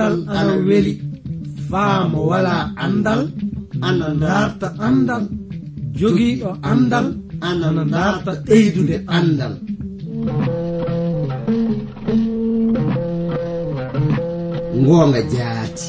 andal 0.00 0.16
ana 0.32 0.54
weli. 0.68 0.94
faamo 1.70 2.20
wala 2.30 2.72
andal. 2.84 3.22
Ana 3.88 4.08
darta 4.22 4.68
andal. 4.88 5.24
Jogiiɗo 5.98 6.50
andal. 6.70 7.06
Ana 7.48 7.68
darta 7.94 8.32
ɓeydude 8.46 8.96
andal. 9.16 9.54
Ngoonga 14.80 15.20
jaati. 15.32 15.86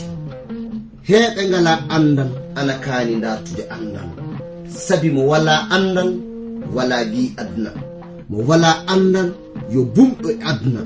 Heɓe 1.10 1.42
ngala 1.50 1.74
andal 1.96 2.30
ana 2.60 2.74
kaani 2.86 3.14
dartude 3.24 3.64
andal. 3.76 4.10
Sabi 4.86 5.10
mo 5.16 5.22
wala 5.32 5.56
andal 5.76 6.10
wala 6.76 6.98
bi 7.12 7.22
aduna. 7.42 7.72
Mo 8.30 8.38
wala 8.50 8.72
andal 8.94 9.30
yo 9.74 9.82
bumɗo 9.96 10.30
aduna. 10.50 10.82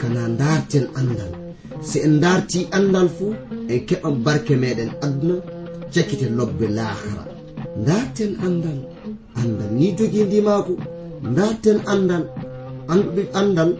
Kana 0.00 0.22
darten 0.40 0.86
andal. 1.00 1.41
si 1.88 1.98
en 2.06 2.14
darti 2.22 2.60
andal 2.76 3.08
fuu 3.16 3.32
en 3.72 3.80
keɓan 3.88 4.14
barke 4.24 4.54
meɗen 4.62 4.90
aduna 5.04 5.36
jakkite 5.94 6.26
lobbe 6.38 6.66
lahara. 6.78 7.22
Darten 7.86 8.32
andal 8.46 8.78
andal 9.40 9.70
ni 9.78 9.86
jogii 9.98 10.24
ndimaako 10.28 10.72
darten 11.36 11.78
andal 11.92 12.24
andude 12.92 13.22
andal 13.40 13.70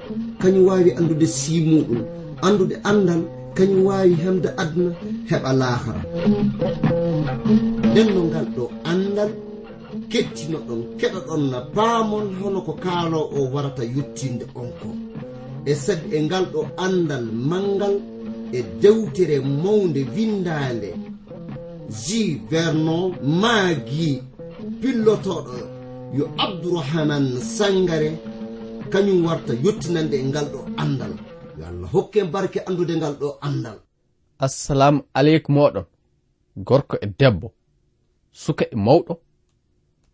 kañum 0.41 0.65
wawi 0.69 0.91
andude 0.99 1.27
simuɗum. 1.39 2.01
Andude 2.47 2.77
andal 2.91 3.21
kañum 3.57 3.81
wawi 3.89 4.15
hemde 4.23 4.49
aduna 4.63 4.91
heɓa 5.31 5.51
lahara. 5.61 6.03
Nden 7.91 8.09
no 8.15 8.21
ngal 8.31 8.47
ɗo 8.57 8.65
andal 8.91 9.31
kettino 10.11 10.59
ɗon 10.67 10.81
keɗa 10.99 11.21
ɗon 11.29 11.43
na 11.53 11.59
paamon 11.75 12.27
hono 12.41 12.59
ko 12.67 12.73
kaalo 12.85 13.19
o 13.37 13.39
warata 13.53 13.83
yettinde 13.95 14.45
on 14.61 14.69
ko 14.81 14.89
e 15.71 15.75
sed 15.75 16.01
e 16.13 16.19
ngal 16.23 16.45
ɗo 16.53 16.61
andal 16.85 17.25
mangal 17.51 17.95
e 18.53 18.61
dewtere 18.83 19.37
mawde 19.41 20.01
windande 20.15 20.91
ji 22.03 22.41
vernon 22.51 23.15
maagi 23.41 24.23
pillotoɗo 24.81 25.59
yo 26.19 26.25
abdourahaman 26.45 27.27
sangare 27.57 28.11
kañum 28.93 29.25
warta 29.27 29.53
yettinande 29.65 30.17
e 30.23 30.25
ngal 30.31 30.47
ɗo 30.53 30.61
andal 30.83 31.13
yo 31.59 31.65
allah 31.71 31.89
hokke 31.95 32.21
barke 32.25 32.59
andude 32.69 32.95
ngal 32.97 33.15
ɗo 33.21 33.29
andal 33.47 33.79
assalamu 34.39 35.01
aleykum 35.15 35.55
moɗon 35.55 35.85
gorko 36.57 36.97
e 37.05 37.07
debbo 37.19 37.49
suka 38.33 38.65
e 38.65 38.77
mawɗo 38.77 39.15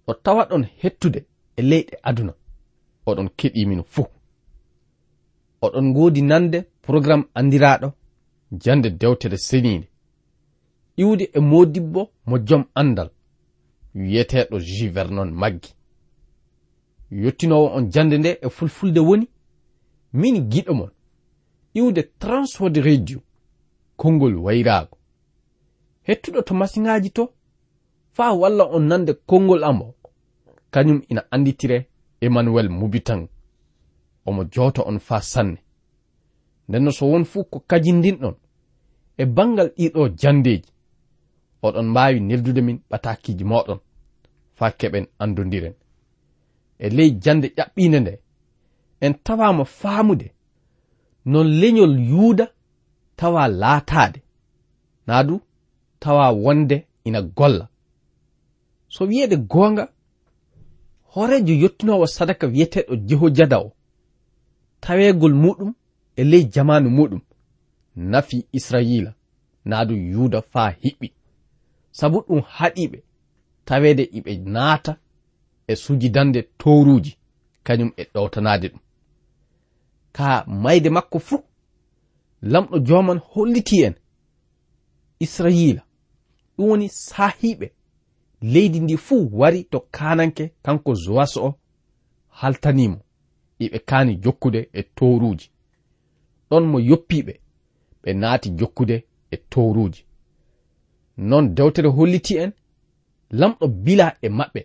ɗo 0.06 0.14
tawa 0.24 0.42
ɗon 0.50 0.64
hettude 0.82 1.20
e 1.56 1.62
leyɗe 1.62 1.94
aduna. 2.02 2.32
Oɗon 3.06 3.28
keɗimin 3.38 3.82
fuu. 3.92 4.06
oɗon 5.62 5.84
ngoodi 5.90 6.22
nande 6.22 6.58
programme 6.82 7.24
andiraɗo 7.34 7.92
jande 8.62 8.88
dewtere 8.90 9.36
seniinde 9.36 9.88
iwde 10.96 11.30
e 11.32 11.40
modibbo 11.40 12.10
mo 12.26 12.38
joom 12.38 12.64
andal 12.74 13.10
wiyeteɗo 13.94 14.58
juvernon 14.60 15.30
maggi. 15.32 15.74
Yettinowo 17.10 17.66
on 17.76 17.90
jande 17.90 18.18
nde 18.18 18.38
e 18.42 18.48
fulfulde 18.48 19.00
woni 19.00 19.26
min 20.12 20.48
giɗo 20.50 20.74
mon. 20.74 20.90
Iwde 21.74 22.02
transwod 22.18 22.76
radio 22.76 23.20
konngol 23.96 24.34
wayraago. 24.36 24.96
Hettuɗo 26.06 26.42
to 26.42 26.54
masiŋaji 26.54 27.10
to 27.10 27.32
faa 28.12 28.32
walla 28.32 28.64
on 28.64 28.86
nande 28.86 29.12
konngol 29.26 29.64
am 29.64 29.82
o 29.82 29.94
kañum 30.72 31.02
ina 31.08 31.22
anditire 31.30 31.86
emmanuel 32.20 32.68
mubitan 32.68 33.28
omo 34.28 34.42
joto 34.54 34.82
on 34.90 34.98
faa 34.98 35.20
sanne. 35.32 35.58
Nden 36.68 36.82
no 36.84 36.90
so 36.98 37.04
won 37.12 37.24
fuu 37.24 37.44
ko 37.52 37.58
kajindinɗon 37.70 38.34
e 39.18 39.24
bangal 39.36 39.68
ɗiɗo 39.76 40.02
jandeji 40.20 40.70
oɗon 41.66 41.86
mbawi 41.90 42.18
neldude 42.28 42.60
min 42.66 42.78
ɓatakiji 42.90 43.44
moɗon 43.50 43.80
faa 44.58 44.70
keɓen 44.78 45.06
andodiren 45.22 45.74
e 46.78 46.86
ley 46.96 47.10
jande 47.22 47.46
ƴaɓɓinde 47.56 47.98
nde 48.00 48.12
en 49.04 49.14
tawama 49.24 49.64
faamude 49.80 50.26
non 51.32 51.48
leñol 51.60 51.94
yuuda 52.10 52.46
tawa 53.18 53.42
laataade 53.60 54.20
naa 55.06 55.22
du 55.28 55.34
tawa 56.02 56.26
wonde 56.44 56.76
ina 57.04 57.22
golla. 57.22 57.68
So 58.88 59.04
wiyeede 59.04 59.36
goonga 59.36 59.84
horejo 61.12 61.54
yettunowo 61.62 62.06
sadaka 62.06 62.46
wiyeteɗo 62.46 62.94
jehojada 63.08 63.56
o 63.58 63.72
taweegol 64.80 65.34
muɗum 65.34 65.74
e 66.16 66.24
ley 66.24 66.44
jamanu 66.54 66.90
muɗum 66.90 67.20
nafi 67.96 68.46
israila 68.52 69.14
naa 69.64 69.84
ɗum 69.84 70.00
yuda 70.12 70.42
faa 70.52 70.70
hiɓɓi. 70.82 71.08
Sabu 71.98 72.18
ɗum 72.26 72.40
haɗiɓe 72.56 72.98
taweede 73.64 74.02
iɓe 74.18 74.32
naata 74.54 74.92
e 75.66 75.76
sujidande 75.76 76.40
towruuji 76.58 77.12
kañum 77.66 77.90
e 77.96 78.02
ɗowtanaade 78.14 78.68
ɗum. 78.72 78.80
Ka 80.12 80.44
mayde 80.62 80.90
makko 80.90 81.18
fuu 81.18 81.42
lamɗo 82.42 82.76
joman 82.86 83.18
holliti 83.30 83.76
en 83.86 83.94
israila 85.24 85.82
ɗum 86.56 86.68
woni 86.68 86.88
sahiɓe 86.88 87.66
leydi 88.52 88.80
ndi 88.80 88.96
fuu 88.96 89.28
wari 89.32 89.64
to 89.64 89.78
kananke 89.96 90.44
kanko 90.64 90.94
zowaso 90.94 91.38
o 91.46 91.54
haltanimo. 92.28 92.98
iɓe 93.64 93.78
kani 93.88 94.12
jokkude 94.24 94.60
e 94.72 94.82
towruuji 94.96 95.46
ɗon 96.50 96.64
mo 96.70 96.78
yoppiɓe 96.90 97.32
ɓe 98.02 98.10
naati 98.20 98.48
jokkude 98.58 98.96
e 99.30 99.36
towruuji 99.52 100.02
non 101.18 101.54
dewtere 101.54 101.88
holliti 101.88 102.34
en 102.36 102.52
lamɗo 103.30 103.66
bila 103.84 104.16
e 104.22 104.28
maɓɓe. 104.28 104.60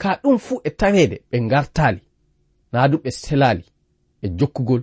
Ka 0.00 0.10
ɗum 0.22 0.38
fuu 0.38 0.60
e 0.64 0.70
tawede 0.70 1.16
ɓe 1.30 1.36
ngartaali 1.46 2.00
naa 2.72 2.88
du 2.90 2.96
ɓe 3.04 3.10
selali 3.10 3.64
e 4.22 4.28
jokkugol 4.38 4.82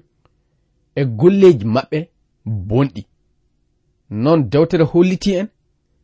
e 0.96 1.02
golleji 1.20 1.66
maɓɓe 1.76 2.00
bonɗi. 2.68 3.02
Non 4.24 4.40
dewtere 4.52 4.84
holliti 4.91 5.31
en 5.40 5.47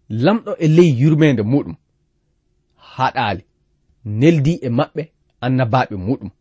lamɗo 0.09 0.51
e 0.63 0.67
ley 0.67 0.89
yurmede 1.01 1.43
muɗum 1.51 1.75
haɗali 2.95 3.43
neldi 4.19 4.53
e 4.61 4.69
maɓɓe 4.77 5.03
annabaɓe 5.45 5.95
muɗum. 6.07 6.31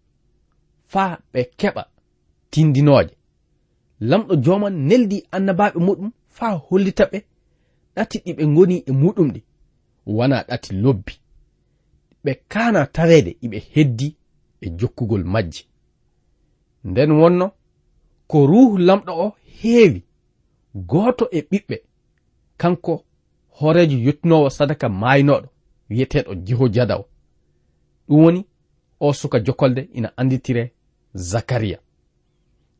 faa 0.94 1.18
ɓe 1.32 1.40
keɓa 1.60 1.82
tindinooje. 2.50 3.14
Lamɗo 4.08 4.34
joman 4.44 4.74
neldi 4.88 5.18
annabaɓe 5.36 5.78
muɗum 5.86 6.10
faa 6.36 6.54
hollita 6.66 7.04
ɓe. 7.12 7.18
Ɗati 7.94 8.16
ɗi 8.24 8.32
ɓe 8.36 8.44
ngoni 8.52 8.76
e 8.88 8.92
muɗum 9.02 9.28
ɗi. 9.34 9.40
Wona 10.16 10.36
ɗati 10.48 10.70
lobbi. 10.82 11.12
Ɓe 12.24 12.32
kana 12.52 12.80
taweede 12.94 13.30
e 13.30 13.38
iɓe 13.46 13.58
heddi 13.72 14.08
e 14.64 14.66
jokkugol 14.78 15.24
majji. 15.32 15.62
Nden 16.88 17.10
wonno 17.20 17.46
ko 18.30 18.46
ruhu 18.50 18.78
lamɗo 18.78 19.12
o 19.24 19.26
heewi 19.58 20.00
gooto 20.90 21.24
e 21.36 21.40
ɓiɓɓe 21.50 21.76
kanko 22.60 22.92
horejo 23.58 23.96
yettinowo 24.06 24.50
sadaka 24.50 24.88
maynoɗo 24.88 25.48
wiyeteɗo 25.90 26.32
jeho 26.46 26.66
jada 26.74 26.94
o 27.02 27.04
ɗum 28.08 28.20
woni 28.24 28.40
o 29.00 29.12
suka 29.12 29.38
jokolde 29.40 29.88
ina 29.92 30.08
anditire 30.16 30.73
zakariya. 31.14 31.78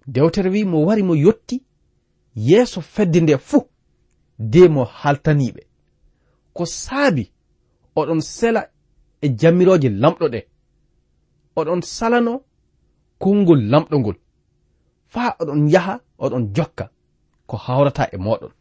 Dewtere 0.06 0.50
wi 0.50 0.65
mo 0.65 0.84
wari 0.87 1.03
mo 1.03 1.15
yotti 1.15 1.62
yeeso 2.37 2.81
fedde 2.81 3.21
nde 3.21 3.39
fuu 3.39 3.65
de 4.39 4.69
mo 4.69 4.84
haltaniɓe 4.84 5.62
ko 6.53 6.65
saabi 6.67 7.33
oɗon 7.97 8.21
sela 8.21 8.62
e 9.21 9.28
jammirooje 9.39 9.89
lamɗo 9.89 10.27
ɗe. 10.33 10.41
Oɗon 11.56 11.81
salano 11.83 12.33
konngol 13.19 13.60
lamɗo 13.71 13.97
ngol. 14.01 14.16
Faa 15.13 15.36
oɗon 15.41 15.69
yaha 15.72 15.95
oɗon 16.19 16.45
jokka 16.54 16.84
ko 17.47 17.57
hawrata 17.57 18.04
e 18.13 18.16
moɗon 18.16 18.53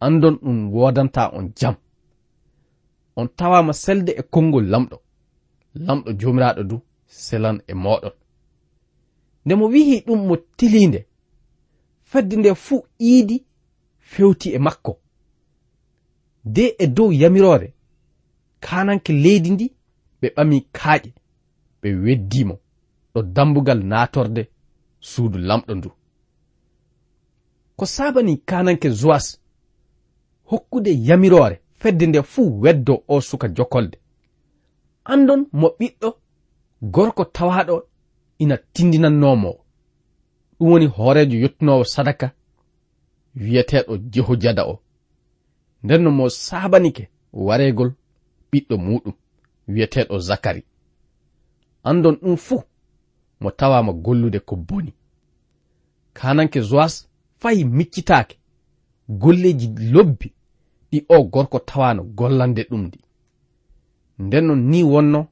andon 0.00 0.36
ɗum 0.42 0.58
wodanta 0.74 1.22
on 1.36 1.46
jam. 1.58 1.74
On 3.16 3.28
tawama 3.38 3.72
selde 3.72 4.12
e 4.20 4.22
konngol 4.22 4.66
lamɗo. 4.72 4.96
Lamɗo 5.86 6.10
jomiraɗo 6.20 6.62
du 6.70 6.76
selan 7.06 7.58
e 7.68 7.74
moɗon 7.74 8.12
nde 9.46 9.54
mo 9.54 9.66
wihi 9.66 10.00
ɗum 10.06 10.26
mo 10.26 10.36
tilinde 10.56 11.06
fedde 12.10 12.36
nde 12.36 12.54
fuu 12.54 12.82
iidi 13.00 13.44
fewti 13.98 14.48
e 14.54 14.58
makko. 14.58 14.98
De 16.44 16.74
e 16.78 16.86
dow 16.86 17.12
yamirore 17.12 17.74
kananke 18.60 19.12
leydi 19.12 19.50
ndi 19.50 19.66
ɓe 20.20 20.28
ɓami 20.36 20.60
kaaƴe 20.76 21.10
ɓe 21.80 21.88
weddimo. 22.04 22.58
Ɗo 23.14 23.22
dambugal 23.22 23.80
natorde 23.84 24.42
suudu 25.00 25.38
lamɗo 25.38 25.74
ndu. 25.74 25.90
Ko 27.76 27.86
sabani 27.86 28.36
kananke 28.36 28.88
zowas 28.90 29.40
hokkude 30.44 30.90
yamirore 31.08 31.60
fedde 31.80 32.06
nde 32.06 32.22
fuu 32.22 32.60
weddo 32.62 33.04
o 33.08 33.20
suka 33.20 33.48
jokolde. 33.48 33.98
Andon 35.04 35.46
mo 35.52 35.68
ɓiɗɗo 35.78 36.08
gorko 36.82 37.24
tawaɗo 37.24 37.76
ina 38.38 38.56
tindinannomo. 38.72 39.50
Ɗum 40.58 40.68
woni 40.70 40.86
hoorejo 40.86 41.36
yettunowo 41.42 41.84
sadaka 41.84 42.26
wiyeteɗo 43.36 43.92
jehojada 44.12 44.62
o. 44.72 44.74
Nden 45.82 46.02
no 46.02 46.10
mo 46.10 46.28
sabanike 46.28 47.04
waregol 47.32 47.90
ɓiɗɗo 48.52 48.74
muɗum 48.86 49.14
wiyeteɗo 49.68 50.18
zakari. 50.18 50.62
Andon 51.84 52.14
ɗum 52.22 52.36
fuu 52.36 52.62
mo 53.40 53.50
tawama 53.50 53.92
gollude 53.92 54.38
ko 54.40 54.56
boni. 54.56 54.92
Kananke 56.14 56.60
zoas 56.60 57.08
fay 57.40 57.64
miccitake 57.64 58.36
golleji 59.08 59.68
lobbi 59.92 60.32
ɗi 60.90 61.04
o 61.08 61.24
gorko 61.24 61.58
tawano 61.58 62.02
gollande 62.04 62.62
ɗum 62.70 62.82
ndi 62.86 62.98
nden 64.18 64.44
non 64.46 64.60
ni 64.70 64.82
wonno 64.82 65.28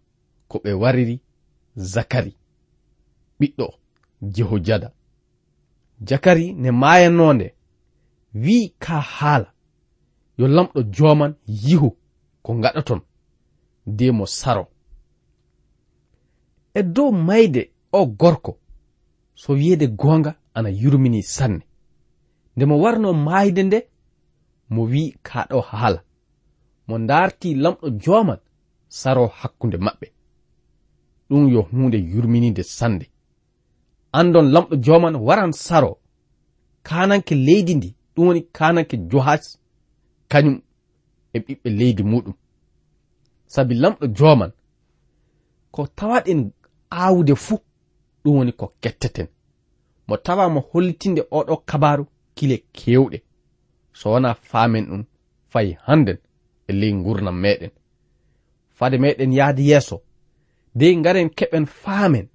ko 0.49 0.59
ɓe 0.65 0.73
wariri 0.73 1.21
zakari. 1.77 2.33
ɓiɗɗo 3.41 3.67
jehojada. 4.23 4.93
Jakari 6.01 6.53
ne 6.53 6.71
mayanonde 6.71 7.55
wi 8.35 8.75
ka 8.79 9.01
haala. 9.01 9.53
Yo 10.39 10.49
lamɗo 10.49 10.83
joman 10.95 11.35
yihu 11.47 11.97
ko 12.43 12.55
gaɗaton 12.63 13.01
de 13.87 14.11
mo 14.11 14.27
saro. 14.27 14.67
E 16.75 16.83
dow 16.83 17.11
mayde 17.13 17.73
o 17.93 18.07
gorko 18.07 18.59
so 19.35 19.53
wiyeede 19.53 19.87
goonga 19.87 20.35
ana 20.55 20.71
yurmini 20.71 21.23
sanne. 21.23 21.63
Nde 22.57 22.65
mo 22.67 22.79
warno 22.83 23.13
mayde 23.13 23.63
nde 23.63 23.79
mo 24.71 24.83
wi'i 24.91 25.17
kaɗo 25.23 25.61
haala. 25.61 26.01
Mo 26.87 26.99
darti 26.99 27.55
lamɗo 27.55 27.91
joman 28.03 28.39
saro 28.89 29.27
hakkunde 29.27 29.77
maɓɓe. 29.77 30.07
Ɗum 31.29 31.49
yo 31.49 31.63
hunde 31.63 31.97
yurminide 31.97 32.63
sande 32.63 33.07
andon 34.19 34.47
lamɗo 34.55 34.75
joman 34.85 35.17
waran 35.27 35.53
saro. 35.53 35.93
Kananke 36.89 37.35
leydi 37.47 37.75
ndi 37.75 37.89
ɗum 38.15 38.27
woni 38.27 38.41
kananke 38.57 38.97
johas 39.11 39.45
kañum 40.31 40.57
e 41.33 41.39
ɓiɓɓe 41.45 41.69
leydi 41.79 42.03
muɗum. 42.11 42.35
Sabi 43.53 43.75
lamɗo 43.83 44.07
joman 44.19 44.53
ko 45.75 45.81
tawaɗen 45.99 46.41
awude 46.91 47.35
fuu 47.45 47.59
ɗum 48.23 48.35
woni 48.39 48.53
ko 48.61 48.67
ketteten. 48.83 49.29
Mo 50.09 50.17
tawama 50.17 50.61
hollitinde 50.71 51.23
oɗo 51.39 51.55
kabaru 51.69 52.05
kile 52.37 52.57
kewɗe. 52.77 53.19
So 53.99 54.11
wona 54.13 54.31
famen 54.35 54.85
ɗum 54.91 55.03
fayi 55.53 55.73
handen 55.87 56.19
e 56.69 56.73
ley 56.81 56.93
gurnam 57.05 57.37
meɗen. 57.45 57.71
Fade 58.79 58.97
meɗen 58.99 59.33
yahde 59.39 59.63
yeeso. 59.71 59.97
Dey 60.75 60.95
garen 61.05 61.29
keɓen 61.39 61.67
faamen. 61.67 62.27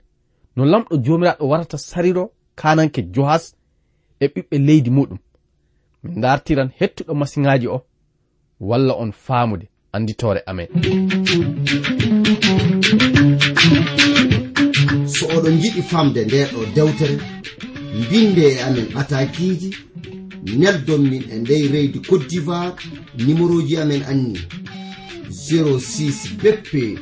no 0.60 0.66
lamɗo 0.66 0.98
jomiraɗo 1.06 1.48
warata 1.48 1.78
sariro 1.78 2.24
kananke 2.56 3.02
johas 3.14 3.56
e 4.20 4.26
ɓiɓɓe 4.34 4.58
leydi 4.68 4.90
muɗum. 4.90 5.20
Min 6.04 6.22
dartiran 6.22 6.70
hettuɗo 6.80 7.14
masiŋaji 7.20 7.68
o 7.68 7.78
walla 8.60 8.94
on 8.94 9.12
faamude. 9.12 9.66
Anditore 9.94 10.42
amen. 10.50 10.68
So 15.14 15.24
oɗon 15.36 15.56
jiɗi 15.62 15.82
famde 15.92 16.22
ndeɗo 16.26 16.60
dewtere 16.76 17.18
mbinde 18.00 18.44
e 18.54 18.60
amen 18.68 18.88
atakiji 19.00 19.70
neldon 20.60 21.02
min 21.12 21.24
e 21.34 21.36
ndey 21.40 21.68
reydi 21.74 22.00
cote 22.00 22.28
d'ivoire 22.30 22.76
numéro 23.18 23.62
ji 23.68 23.78
amen 23.78 24.04
anni 24.12 24.40
06 25.30 26.36
bp 26.42 27.00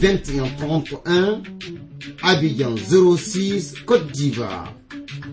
21 0.00 0.50
31 0.58 1.79
abidjan 2.22 2.76
06 2.76 3.74
côte 3.86 4.10
d'ivoire. 4.12 4.74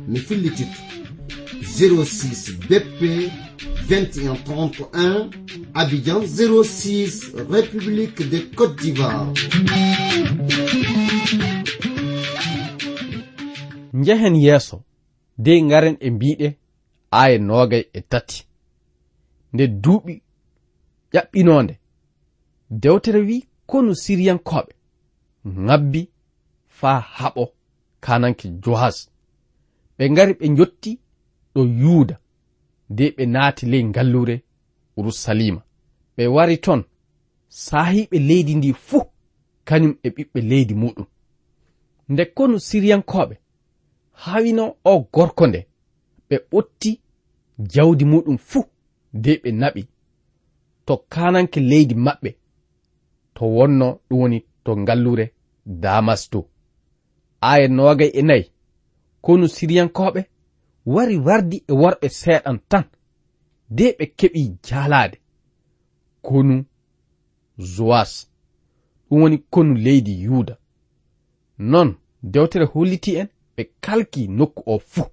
Mi 0.07 0.19
fillititto 0.19 0.81
06 1.61 2.57
bp 2.69 3.01
2131 3.89 5.29
abidjan 5.73 6.21
06 6.25 7.33
république 7.49 8.29
de 8.29 8.39
côte 8.55 8.75
d'ivoire. 8.81 9.33
Njehen 13.93 14.35
yeeso 14.35 14.83
dey 15.37 15.61
ngaren 15.61 15.97
e 15.99 16.09
mbiɗe 16.11 16.57
aya 17.11 17.37
nogay 17.39 17.83
e 17.93 18.01
tati. 18.01 18.47
Nde 19.53 19.67
duuɓi 19.67 20.21
ƴaɓɓinonde 21.13 21.73
dewtere 22.69 23.19
wi 23.21 23.37
konu 23.65 23.95
siriyankoɓe 23.95 24.71
ngabbi 25.63 26.09
faa 26.79 26.99
haɓo 27.17 27.43
kananke 28.03 28.47
johas. 28.63 28.97
Ɓe 29.97 30.03
ngari 30.11 30.33
ɓe 30.39 30.45
jotti 30.57 30.91
ɗo 31.53 31.61
yuuda 31.81 32.15
de 32.97 33.05
ɓe 33.15 33.23
naati 33.33 33.63
ley 33.71 33.83
ngallure 33.89 34.35
urusalima 34.97 35.61
ɓe 36.15 36.23
wari 36.35 36.57
ton 36.65 36.81
saahiɓe 37.65 38.17
leydi 38.29 38.53
ndi 38.55 38.69
fuu 38.87 39.03
kañum 39.67 39.93
e 40.05 40.09
ɓiɓɓe 40.15 40.39
leydi 40.49 40.73
muɗum. 40.81 41.05
Nde 42.11 42.23
kono 42.35 42.55
siriyankoɓe 42.67 43.35
hawino 44.23 44.63
o 44.91 44.91
gorko 45.13 45.43
nde 45.47 45.59
ɓe 46.29 46.35
ɓotti 46.51 46.91
jawdi 47.73 48.05
muɗum 48.11 48.37
fuu 48.49 48.63
de 49.23 49.31
ɓe 49.43 49.49
naɓi. 49.61 49.81
To 50.85 50.93
kananke 51.13 51.59
leydi 51.69 51.95
maɓɓe 52.05 52.29
to 53.35 53.43
wonno 53.55 53.87
ɗum 54.07 54.19
woni 54.21 54.39
to 54.63 54.71
ngallure 54.81 55.25
damas 55.83 56.21
to 56.31 56.39
aya 57.41 57.67
nogay 57.67 58.11
e 58.13 58.21
nayi. 58.21 58.51
Kono 59.21 59.47
siriyankoɓe 59.47 60.21
wari 60.85 61.17
wardi 61.17 61.57
e 61.67 61.73
worɓe 61.81 62.07
seeɗan 62.09 62.59
tan 62.69 62.85
de 63.69 63.85
ɓe 63.97 64.05
keɓi 64.19 64.41
jalade 64.67 65.17
konu 66.21 66.55
zoas 67.75 68.11
ɗum 69.09 69.21
woni 69.21 69.37
konu 69.53 69.73
leydi 69.75 70.13
yuda. 70.23 70.55
Non 71.71 71.89
dewtere 72.23 72.65
holliti 72.65 73.11
en 73.21 73.27
ɓe 73.55 73.63
kalki 73.81 74.27
nokku 74.27 74.63
o 74.65 74.79
fuu. 74.79 75.07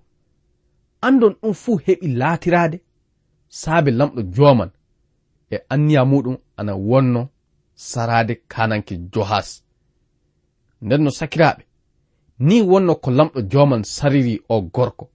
Andon 1.07 1.35
ɗum 1.43 1.55
fuu 1.63 1.77
heɓi 1.87 2.07
laatirade 2.21 2.79
saabe 3.49 3.91
lamɗo 3.91 4.23
joman 4.35 4.71
e 5.51 5.57
anniya 5.73 6.03
muɗum 6.05 6.37
ana 6.57 6.75
wonno 6.89 7.23
sarade 7.75 8.35
kananke 8.53 8.95
johas 9.13 9.49
nden 10.83 11.03
no 11.05 11.11
sakiraɓe 11.11 11.63
ni 12.47 12.63
wonno 12.63 12.95
ko 12.95 13.11
lamɗo 13.11 13.41
joman 13.51 13.83
sariri 13.85 14.35
o 14.49 14.61
gorko. 14.75 15.09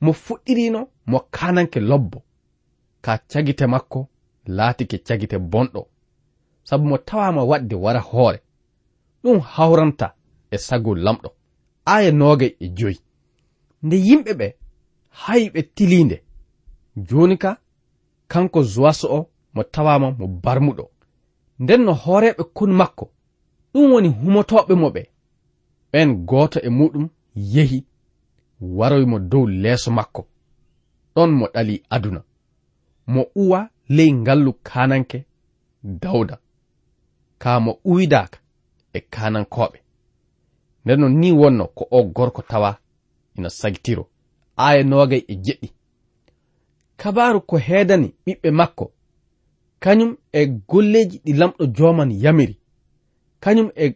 Mo 0.00 0.12
fuɗɗirino 0.12 0.80
mo 1.06 1.18
kananke 1.30 1.80
lobbo. 1.80 2.18
Ka 3.04 3.18
cagite 3.30 3.66
makko 3.66 4.08
laatike 4.46 4.98
cagite 5.06 5.36
bonɗo. 5.38 5.82
Sabu 6.64 6.84
mo 6.90 6.98
tawama 6.98 7.42
waɗde 7.50 7.74
wara 7.84 8.00
hoore. 8.00 8.38
Ɗum 9.22 9.40
hawranta 9.40 10.14
e 10.50 10.56
sago 10.58 10.94
lamɗo. 10.94 11.30
Aya 11.84 12.10
noogay 12.12 12.56
e 12.60 12.66
joyi. 12.76 12.98
Nde 13.82 13.96
yimɓe 13.96 14.32
ɓe 14.40 14.46
hayɓe 15.22 15.62
tilinde. 15.74 16.22
Joni 16.96 17.36
ka 17.38 17.50
kanko 18.28 18.62
zowaso 18.62 19.06
o 19.16 19.28
mo 19.54 19.62
tawama 19.62 20.10
mo 20.18 20.26
barmuɗo. 20.44 20.84
Nden 21.58 21.84
no 21.84 21.92
hooreɓe 21.92 22.42
kon 22.54 22.70
makko 22.80 23.10
ɗum 23.74 23.92
woni 23.92 24.08
humotoɓe 24.08 24.74
mo 24.74 24.90
ɓe. 24.90 25.11
Ɓen 25.92 26.08
goto 26.28 26.58
e 26.60 26.68
muɗum 26.68 27.08
yehi 27.34 27.84
waroymo 28.60 29.18
dow 29.18 29.46
leeso 29.46 29.90
makko. 29.90 30.22
Ɗon 31.14 31.30
mo 31.38 31.46
ɗali 31.54 31.82
aduna. 31.94 32.20
Mo 33.06 33.22
uwa 33.34 33.68
ley 33.88 34.12
ngallu 34.12 34.52
kananke 34.68 35.18
dawda 35.82 36.38
ka 37.38 37.60
mo 37.60 37.72
uwidaka 37.84 38.38
e 38.92 39.00
kanankoɓe 39.00 39.78
nden 40.84 41.00
no 41.00 41.08
ni 41.08 41.32
wonno 41.32 41.64
ko 41.76 41.86
o 41.90 42.02
gorko 42.04 42.42
tawa 42.42 42.78
ina 43.36 43.50
sagitiro. 43.50 44.04
Aya 44.56 44.82
nogay 44.84 45.24
e 45.28 45.34
jeɗɗi. 45.44 45.68
Kabaru 46.96 47.40
ko 47.40 47.56
heedani 47.66 48.14
ɓiɓɓe 48.26 48.50
makko. 48.50 48.92
Kañum 49.82 50.16
e 50.32 50.46
golleji 50.68 51.16
ɗi 51.24 51.32
lamɗo 51.40 51.64
joman 51.76 52.10
yamiri. 52.22 52.56
Kañum 53.40 53.68
e 53.76 53.94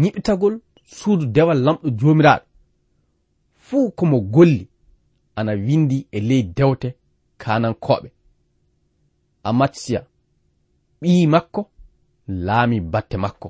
ñiɓitagol 0.00 0.54
suudu 0.96 1.24
dewal 1.34 1.58
lamɗo 1.66 1.88
joomiraaɗo. 1.98 2.44
Fuu 3.66 3.90
komo 3.98 4.18
golli 4.34 4.68
ana 5.38 5.52
windi 5.66 5.98
e 6.16 6.18
ley 6.28 6.42
dewte 6.56 6.88
kanankoɓe 7.42 8.08
amatsiya 9.48 10.00
ɓii 11.00 11.26
makko 11.32 11.60
laami 12.46 12.78
batte 12.92 13.16
makko. 13.24 13.48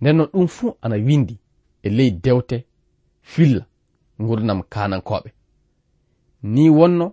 Nden 0.00 0.16
non 0.16 0.28
ɗum 0.32 0.46
fuu 0.56 0.70
ana 0.84 0.96
windi 1.06 1.34
e 1.82 1.88
ley 1.96 2.10
dewte 2.24 2.56
filla 3.30 3.62
gurdam 4.26 4.60
kanankoɓe 4.72 5.30
ni 6.42 6.64
wonno 6.78 7.06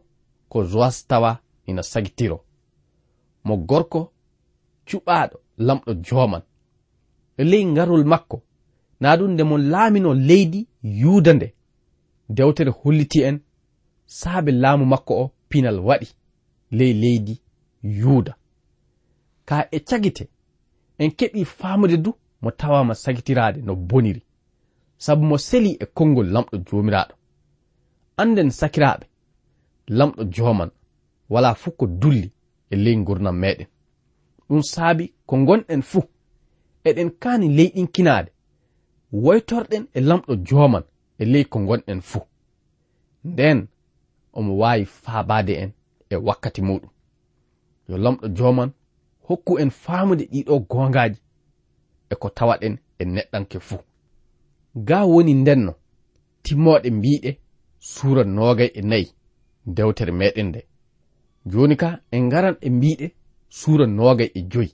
ko 0.51 0.57
joas 0.71 1.07
tawa 1.09 1.31
ina 1.69 1.83
sagitiro. 1.91 2.37
Mo 3.45 3.53
gorko 3.69 3.99
cuɓaɗo 4.87 5.37
lamɗo 5.57 5.91
joman 6.05 6.43
e 7.37 7.43
ley 7.51 7.63
ngarol 7.65 8.03
makko 8.11 8.37
na 9.03 9.17
ɗum 9.17 9.31
nde 9.33 9.43
mon 9.49 9.61
laamino 9.71 10.13
leydi 10.13 10.67
yuuda 11.01 11.33
nde. 11.33 11.47
Dewtere 12.29 12.71
holliti 12.79 13.19
en 13.27 13.37
saabe 14.05 14.51
laamu 14.51 14.85
makko 14.85 15.13
o 15.23 15.31
pinal 15.49 15.79
waɗi 15.87 16.07
ley 16.77 16.93
leydi 17.01 17.35
yuuda 17.83 18.33
ka 19.47 19.57
e 19.71 19.79
cagite 19.79 20.25
en 21.01 21.09
keɓi 21.17 21.45
faamude 21.45 21.97
du 21.97 22.11
mo 22.41 22.51
tawama 22.51 22.93
sagitirade 22.95 23.61
no 23.61 23.75
boniri. 23.75 24.21
Sabu 24.97 25.23
mo 25.25 25.37
seli 25.37 25.71
e 25.83 25.85
konngol 25.85 26.27
lamɗo 26.33 26.55
joomiraaɗo. 26.67 27.13
Anden 28.17 28.49
sakiraɓe 28.59 29.05
lamɗo 29.87 30.23
joman 30.35 30.71
wala 31.29 31.55
fuu 31.55 31.71
ko 31.71 31.85
dulli 31.87 32.31
e 32.69 32.75
ley 32.75 32.95
gurnam 33.07 33.37
meɗen 33.43 33.67
ɗum 34.47 34.61
saabi 34.61 35.13
ko 35.25 35.35
gonɗen 35.47 35.81
fuu 35.81 36.03
eɗen 36.85 37.09
kaani 37.21 37.47
leyɗinkinade 37.57 38.32
woytorɗen 39.13 39.85
e 39.93 39.99
lamɗo 40.01 40.35
joman 40.47 40.83
e 41.21 41.25
ley 41.25 41.45
ko 41.45 41.59
gonɗen 41.59 42.01
fuu. 42.01 42.23
Nden 43.23 43.67
omo 44.33 44.57
waawi 44.57 44.85
faabade 44.85 45.53
en 45.63 45.71
e 46.09 46.15
wakkati 46.15 46.61
muɗum 46.61 46.89
yo 47.89 47.97
lamɗo 47.97 48.27
joman 48.37 48.71
hokku 49.27 49.59
en 49.59 49.69
faamude 49.69 50.23
ɗiɗo 50.31 50.59
gongaji 50.69 51.19
e 52.09 52.15
ko 52.15 52.29
tawaɗen 52.29 52.77
e 52.99 53.03
neɗɗanke 53.05 53.59
fuu. 53.59 53.79
Ga 54.87 55.05
woni 55.05 55.33
ndenno 55.33 55.73
timmoɗe 56.43 56.89
mbiɗe 56.97 57.31
suura 57.79 58.23
noogay 58.23 58.71
e 58.73 58.81
nayi 58.81 59.07
dewtere 59.65 60.11
meɗen 60.11 60.47
nde. 60.49 60.61
Joni 61.51 61.75
ka 61.81 61.99
en 62.11 62.23
ngaran 62.27 62.55
e 62.61 62.69
mbiɗe 62.69 63.05
suura 63.49 63.85
noogay 63.87 64.31
e 64.35 64.41
joyi. 64.51 64.71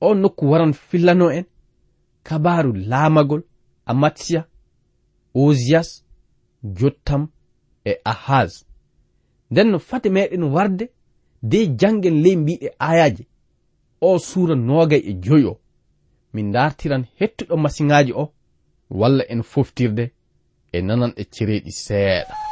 O 0.00 0.14
nokku 0.14 0.44
waran 0.50 0.72
fillano 0.72 1.30
en 1.30 1.44
kabaru 2.26 2.72
laamagol 2.90 3.42
amatsiya 3.86 4.42
oziyas 5.34 6.04
jottam 6.78 7.22
e 7.84 7.92
ahaz. 8.04 8.52
Nden 9.50 9.68
no 9.70 9.78
fate 9.78 10.08
meɗen 10.16 10.44
warde 10.54 10.84
de 11.42 11.58
jangen 11.80 12.22
ley 12.24 12.36
mbiɗe 12.36 12.68
ayaji 12.78 13.24
o 14.00 14.18
suura 14.18 14.54
noogay 14.54 15.02
e 15.10 15.12
joyi 15.24 15.44
o. 15.44 15.54
Min 16.34 16.52
dartiran 16.52 17.04
hettuɗo 17.18 17.56
masiŋaji 17.56 18.12
o 18.12 18.24
walla 18.90 19.24
en 19.32 19.42
foftirde 19.42 20.04
e 20.72 20.78
nanan 20.86 21.12
e 21.16 21.22
cereeɗi 21.34 21.72
seeɗa. 21.84 22.43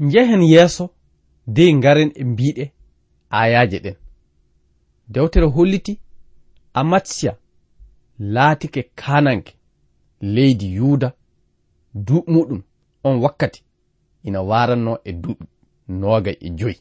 njehen 0.00 0.42
yeeso 0.42 0.90
dey 1.46 1.72
ngaren 1.74 2.10
e 2.14 2.24
mbiɗe 2.24 2.64
ayaje 3.30 3.78
ɗen. 3.84 3.96
Dewtere 5.08 5.46
holliti 5.46 6.00
amatsiya 6.80 7.32
laatike 8.18 8.82
kananke 9.00 9.52
leydi 10.20 10.66
yuuda 10.76 11.08
duuɓi 12.06 12.30
muɗum 12.32 12.60
on 13.04 13.16
wakkati 13.24 13.60
ina 14.26 14.40
waranno 14.50 14.92
e 15.04 15.12
duuɓi 15.22 15.44
noogay 16.00 16.36
e 16.40 16.48
joyi. 16.58 16.76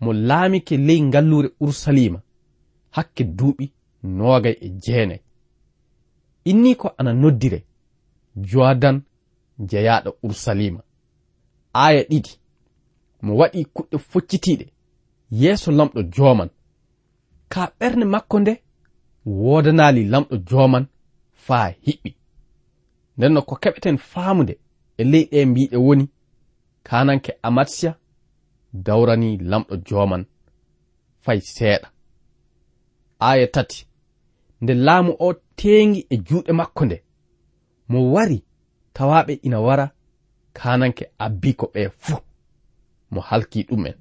Mo 0.00 0.12
laamike 0.12 0.76
ley 0.76 1.00
ngallure 1.02 1.48
ursalima 1.60 2.20
hakke 2.96 3.22
duuɓi 3.38 3.64
noogay 4.02 4.56
e 4.60 4.68
jeenay 4.82 5.20
inni 6.50 6.76
ko 6.80 6.88
ana 6.98 7.12
noddire 7.12 7.58
jodan 8.50 8.96
jeyaɗo 9.70 10.10
ursalima 10.22 10.80
aya 11.84 12.02
ɗiɗi. 12.10 12.32
Mo 13.24 13.32
waɗi 13.40 13.60
kuɗɗe 13.74 13.96
foccitiɗe 14.10 14.66
yeeso 15.40 15.68
lamɗo 15.78 16.00
joman 16.14 16.50
ka 17.52 17.62
ɓernde 17.78 18.04
makko 18.14 18.36
nde 18.40 18.52
wodanali 19.42 20.02
lamɗo 20.12 20.34
joman 20.48 20.84
faa 21.44 21.66
hiɓɓi. 21.86 22.10
Nden 23.16 23.32
no 23.34 23.40
ko 23.48 23.54
keɓeten 23.62 23.96
faamude 24.10 24.54
e 25.00 25.02
ley 25.10 25.24
ɗe 25.30 25.38
mbiɗe 25.50 25.76
woni 25.86 26.04
kananke 26.86 27.32
amatsiya 27.46 27.92
dawrani 28.86 29.28
lamɗo 29.50 29.74
joman 29.88 30.22
fay 31.24 31.40
seeɗa. 31.54 31.88
Aya 33.28 33.46
tati 33.54 33.78
nde 34.62 34.72
laamu 34.86 35.12
o 35.18 35.28
teengi 35.58 36.00
e 36.10 36.16
juuɗe 36.26 36.52
makko 36.60 36.82
nde 36.84 36.96
mo 37.90 37.98
wari 38.14 38.38
tawaɓe 38.94 39.32
ina 39.46 39.58
wara 39.66 39.86
kananke 40.58 41.04
abbi 41.24 41.50
ko 41.58 41.66
ɓe 41.74 41.82
fuu 42.02 42.20
mo 43.12 43.20
halki 43.28 43.60
ɗum'en. 43.68 43.96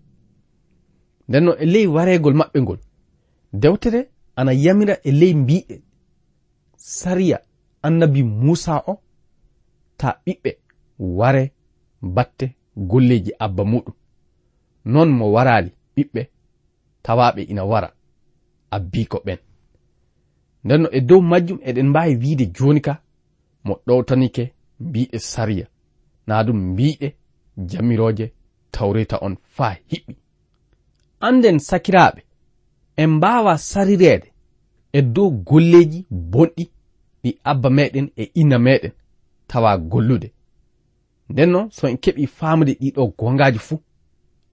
Nden 1.28 1.44
no 1.46 1.52
e 1.64 1.66
ley 1.74 1.88
waregol 1.96 2.36
maɓɓe 2.40 2.58
ngol 2.64 2.80
dewtere 3.62 4.02
ana 4.40 4.52
yamira 4.64 4.96
e 5.04 5.12
ley 5.20 5.34
mbiɗe 5.42 5.76
sariya 7.00 7.38
annabi 7.86 8.22
musa 8.24 8.74
o 8.92 8.94
ta 10.00 10.10
ɓiɓɓe 10.26 10.52
ware 11.18 11.44
batte 12.16 12.46
golleji 12.90 13.32
abba 13.46 13.64
muɗum. 13.72 13.96
Non 14.94 15.10
mo 15.18 15.26
warali 15.36 15.72
ɓiɓɓe 15.96 16.22
tawaɓe 17.04 17.42
ina 17.52 17.64
wara 17.72 17.90
abbi 18.76 19.02
ko 19.12 19.18
ɓen. 19.26 19.40
Nden 20.64 20.82
no 20.82 20.90
e 20.92 21.00
dow 21.10 21.22
majjum 21.22 21.60
eɗen 21.70 21.90
mbawi 21.90 22.14
wiide 22.22 22.46
joni 22.56 22.82
ka 22.82 22.94
mo 23.66 23.74
ɗowtanike 23.88 24.44
mbiɗe 24.80 25.18
sariya. 25.32 25.66
na 26.28 26.44
ɗum 26.44 26.60
mbiɗe 26.72 27.08
jamiroje 27.70 28.26
tawreta 28.72 29.18
on 29.26 29.36
faa 29.56 29.74
hiɓɓi. 29.90 30.14
Anden 31.20 31.60
sakiraɓe 31.60 32.22
en 33.02 33.08
mbawa 33.10 33.58
sarirede 33.58 34.28
e 34.94 35.02
dow 35.02 35.30
golleji 35.48 36.06
bonɗi 36.32 36.64
ɗi 37.24 37.30
abba 37.44 37.70
meɗen 37.70 38.08
e 38.16 38.24
inna 38.42 38.58
meɗen 38.66 38.92
tawa 39.48 39.78
gollude. 39.78 40.32
Nden 41.30 41.70
so 41.72 41.88
en 41.88 41.98
keɓi 42.04 42.28
famude 42.28 42.74
ɗiɗo 42.82 43.02
gongaji 43.18 43.60
fuu 43.60 43.80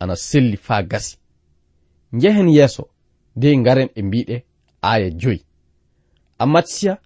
ana 0.01 0.17
selli 0.17 0.57
faa 0.57 0.83
gasi. 0.83 1.17
Njehen 2.13 2.49
yeeso 2.57 2.89
dey 3.37 3.57
ngaren 3.57 3.89
e 3.95 4.03
mbiɗe 4.03 4.45
aya 4.83 5.11
joyi. 5.21 5.41
Amatsiya 6.39 6.99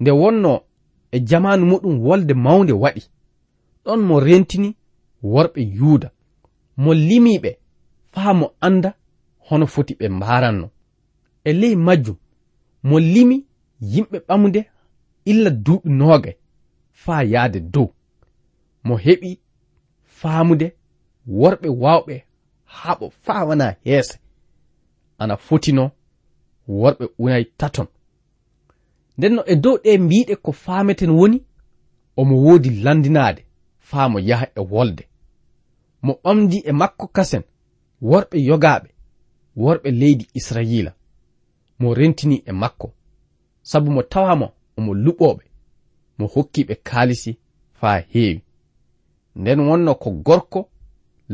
nde 0.00 0.10
wonno 0.10 0.52
e 1.12 1.18
jamanu 1.28 1.64
muɗum 1.66 1.98
wolde 2.06 2.34
mawde 2.34 2.72
waɗi. 2.72 3.02
ɗon 3.84 4.00
mo 4.08 4.20
rentini 4.20 4.76
worɓe 5.22 5.60
yuuda. 5.78 6.10
Mo 6.76 6.94
limiɓe 6.94 7.50
faa 8.12 8.32
mo 8.34 8.46
anda 8.60 8.90
hono 9.46 9.66
foti 9.66 9.94
ɓe 9.94 10.08
mbaranno 10.08 10.70
e 11.44 11.52
ley 11.52 11.74
majjum 11.76 12.16
mo 12.88 12.98
limi 13.00 13.36
yimɓe 13.92 14.18
ɓamude 14.28 14.60
illa 15.30 15.50
duuɓi 15.50 15.88
noogay 15.98 16.36
faa 17.02 17.22
yahde 17.32 17.60
dow. 17.60 17.88
Mo 18.84 18.94
heɓi 19.04 19.38
faamude 20.18 20.66
worɓe 21.28 21.68
waawɓe 21.82 22.14
haɓo 22.64 23.10
faa 23.24 23.44
wana 23.48 23.76
heese. 23.84 24.18
Ana 25.18 25.36
fotino 25.36 25.90
worɓe 26.68 27.04
unay 27.18 27.44
taton. 27.58 27.86
Ndenno 29.18 29.42
e 29.46 29.56
dow 29.56 29.76
ɗe 29.84 29.98
mbiɗe 29.98 30.36
ko 30.36 30.52
faameten 30.52 31.10
woni 31.10 31.38
omo 32.16 32.34
woodi 32.44 32.70
landinaade. 32.70 33.43
faa 33.94 34.08
mo 34.08 34.18
yaha 34.20 34.46
e 34.54 34.60
wolde. 34.60 35.04
Mo 36.02 36.12
ɓamdi 36.24 36.58
e 36.68 36.72
makko 36.80 37.06
kasen 37.16 37.42
worɓe 38.02 38.36
yogaaɓe 38.48 38.88
worɓe 39.62 39.88
leydi 40.00 40.24
israyila. 40.38 40.92
Mo 41.78 41.94
rentini 41.98 42.36
e 42.46 42.52
makko. 42.52 42.88
Sabu 43.62 43.90
mo 43.90 44.02
tawama 44.12 44.46
omo 44.78 44.92
luɓoɓe 45.04 45.44
mo 46.18 46.24
hokkiɓe 46.34 46.74
kaalisi 46.88 47.32
faa 47.80 47.98
heewi. 48.12 48.42
Nden 49.36 49.60
wonno 49.68 49.92
ko 50.02 50.08
gorko 50.26 50.60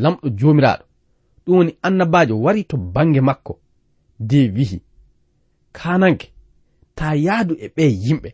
lamɗo 0.02 0.26
joomiraaɗo. 0.38 0.84
Ɗum 1.44 1.56
woni 1.56 1.72
annabajo 1.86 2.34
wari 2.44 2.62
to 2.70 2.76
bange 2.76 3.20
makko 3.20 3.52
de 4.28 4.40
wihi. 4.54 4.78
Kananke 5.72 6.26
ta 6.94 7.06
yaadu 7.24 7.54
e 7.54 7.66
ɓe 7.76 7.84
yimɓe. 8.04 8.30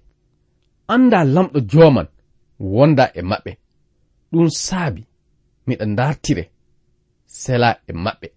Anda 0.95 1.19
lamɗo 1.35 1.59
joman 1.71 2.07
wonda 2.61 3.05
e 3.15 3.23
maɓɓe. 3.31 3.53
ɗum 4.33 4.49
saabi 4.51 5.03
miɗa 5.67 5.87
dartire 5.99 6.45
sela 7.27 7.69
e 7.89 7.93
maɓɓe. 7.93 8.29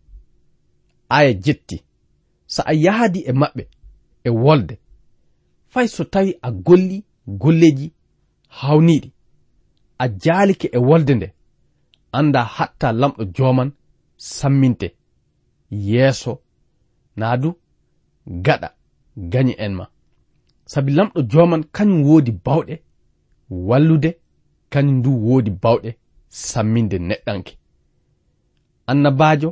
Aya 1.09 1.33
jetti 1.43 1.77
so 2.53 2.63
a 2.65 2.73
yahdi 2.73 3.19
e 3.29 3.31
maɓɓe 3.31 3.63
e 4.23 4.29
wolde 4.43 4.75
fay 5.71 5.87
so 5.87 6.03
tawi 6.03 6.31
a 6.41 6.51
golli 6.51 6.97
golleji 7.27 7.93
hawniɗi 8.59 9.09
a 9.99 10.05
jaalike 10.21 10.67
e 10.73 10.77
wolde 10.77 11.13
nde 11.15 11.27
anda 12.11 12.43
hatta 12.55 12.91
lamɗo 12.91 13.23
joman 13.35 13.71
samminte 14.17 14.87
yeeso 15.71 16.41
naa 17.15 17.37
du 17.37 17.49
gaɗa 18.45 18.69
gañi 19.31 19.53
en 19.57 19.73
ma. 19.79 19.85
Sabi 20.65 20.91
lamɗo 20.97 21.21
joman 21.31 21.63
kañum 21.75 22.03
woodi 22.07 22.31
bawɗe 22.45 22.75
wallude 23.49 24.18
kañum 24.71 24.95
ndu 24.99 25.11
woodi 25.25 25.51
bawɗe 25.51 25.89
samminde 26.29 26.97
neɗɗanke. 26.99 27.53
Annabajo 28.87 29.49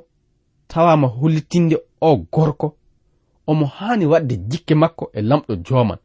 tawama 0.67 1.07
hollitinde 1.07 1.77
o 2.01 2.17
gorko 2.33 2.67
omo 3.47 3.65
hani 3.65 4.05
wadde 4.05 4.35
jikke 4.49 4.75
makko 4.75 5.09
e 5.13 5.21
lamɗo 5.21 5.53
joman 5.65 5.99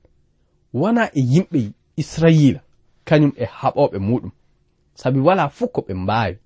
wona 0.80 1.02
e 1.14 1.20
yimɓe 1.32 1.72
israyila 1.96 2.60
kañum 3.04 3.32
e 3.36 3.44
haɓoɓe 3.58 3.98
muɗum. 3.98 4.30
Sabi 4.94 5.18
wala 5.26 5.48
fuu 5.48 5.68
ko 5.74 5.80
ɓe 5.86 5.94
mbaawi. 5.94 6.36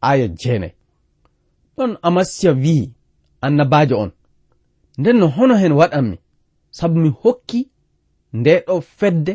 Aya 0.00 0.28
jeenayi 0.28 0.74
ɗon 1.76 1.92
amasiya 2.02 2.52
wi'i 2.62 2.92
annabajo 3.40 3.96
on. 4.02 4.10
Nden 4.98 5.16
no 5.18 5.26
hono 5.28 5.54
hen 5.56 5.72
waɗanmi 5.72 6.16
sabu 6.70 7.00
mi 7.00 7.08
hokki 7.22 7.60
nde 8.32 8.52
ɗo 8.66 8.80
fedde 8.80 9.32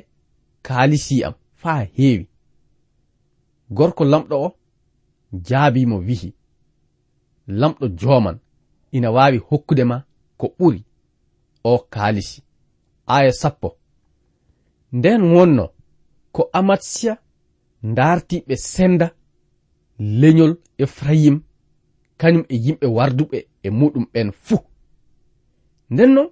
kaalisi 0.65 1.23
am 1.23 1.33
faa 1.61 1.81
heewi. 1.95 2.27
Gorko 3.77 4.03
lamɗo 4.11 4.35
o 4.45 4.49
jaabimo 5.47 5.97
wihi. 6.07 6.29
Lamɗo 7.59 7.85
jooman 7.99 8.37
ina 8.91 9.11
waawi 9.15 9.37
hokkude 9.47 9.83
ma 9.83 9.97
ko 10.39 10.45
ɓuri 10.59 10.81
o 11.63 11.77
kaalisi. 11.93 12.39
Aya 13.15 13.31
sappo. 13.41 13.69
Nden 14.93 15.21
wonno 15.33 15.65
ko 16.35 16.41
amatsiya 16.53 17.13
ndaarti 17.83 18.35
ɓe 18.47 18.55
senda 18.55 19.07
leñol 20.19 20.53
efrayim 20.83 21.37
kañum 22.19 22.43
e 22.49 22.55
yimɓe 22.63 22.87
warduɓe 22.97 23.37
e 23.63 23.69
muɗum 23.79 24.05
ɓen 24.13 24.29
fuu 24.45 24.59
ndennon 25.93 26.29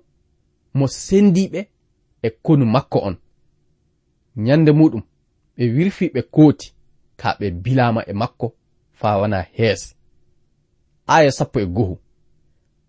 mo 0.77 0.85
sendiɓe 0.87 1.59
e 2.21 2.29
konu 2.45 2.65
makko 2.65 2.97
on. 3.07 3.15
Ñande 4.45 4.71
muɗum 4.79 5.03
ɓe 5.57 5.63
wirfi 5.75 6.09
ɓe 6.13 6.21
kooti 6.21 6.73
ka 7.19 7.29
ɓe 7.39 7.51
bilama 7.51 8.01
e 8.07 8.13
makko 8.13 8.47
faa 8.99 9.17
wana 9.21 9.41
hees. 9.57 9.95
Aya 11.07 11.31
sappo 11.31 11.59
e 11.59 11.65
gohu. 11.65 11.97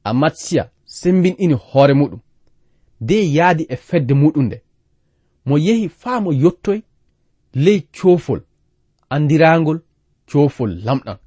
Amatsiya 0.05 0.71
sembinɗini 0.85 1.55
hoore 1.55 1.95
muɗum. 1.95 2.21
De 3.01 3.17
yaadi 3.37 3.67
e 3.69 3.77
fedde 3.77 4.15
muɗum 4.15 4.45
nde. 4.47 4.63
Mo 5.45 5.59
yehi 5.59 5.89
faa 5.89 6.21
mo 6.21 6.33
yottoy 6.33 6.81
ley 7.55 7.81
coofol 7.97 8.41
andirangol 9.11 9.81
coofol 10.31 10.71
lamɗan 10.85 11.19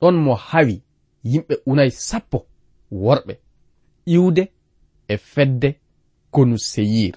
ɗon 0.00 0.16
mo 0.24 0.34
hawi 0.34 0.82
yimɓe 1.30 1.54
unay 1.66 1.90
sappo 1.90 2.38
worɓe 3.04 3.34
iwde 4.14 4.42
e 5.08 5.16
fedde 5.16 5.68
konu 6.30 6.58
seyir 6.58 7.14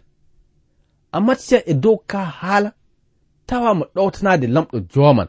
amatsiya 1.12 1.60
e 1.66 1.74
dow 1.74 1.98
ka 2.10 2.20
haala 2.40 2.70
tawa 3.48 3.74
mo 3.78 3.86
ɗowtanade 3.96 4.48
lamɗo 4.48 4.78
joman. 4.94 5.28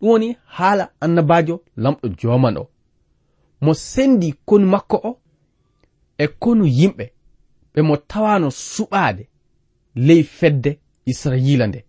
Ɗum 0.00 0.08
woni 0.10 0.36
haala 0.56 0.84
annabajo 1.00 1.54
lamɗo 1.76 2.06
joman 2.20 2.56
o. 2.58 2.64
Mo 3.60 3.72
sendi 3.74 4.28
konu 4.48 4.66
makko 4.66 4.96
o 5.08 5.18
e 6.18 6.26
konu 6.42 6.64
yimɓe 6.78 7.04
ɓe 7.72 7.80
mo 7.88 7.96
tawano 7.96 8.48
suɓade 8.50 9.24
ley 10.06 10.22
fedde 10.22 10.70
israila 11.10 11.66
nde. 11.66 11.80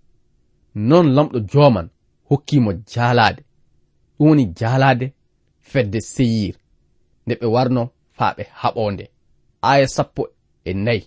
Non 0.76 1.06
lamɗo 1.16 1.40
joman 1.52 1.88
hokkimo 2.30 2.72
jaalade 2.92 3.42
ɗum 4.18 4.28
woni 4.28 4.46
jaalade 4.60 5.14
fedde 5.60 6.00
seyir 6.14 6.56
nde 7.26 7.34
ɓe 7.40 7.46
warno 7.56 7.90
faa 8.18 8.34
ɓe 8.38 8.44
haɓonde 8.62 9.06
aya 9.62 9.88
sappo 9.88 10.28
e 10.66 10.74
nayi. 10.74 11.04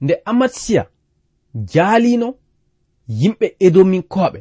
Nde 0.00 0.14
amasiya 0.24 0.82
jaalino 1.72 2.28
yimɓe 3.08 3.56
edominkoɓe 3.60 4.40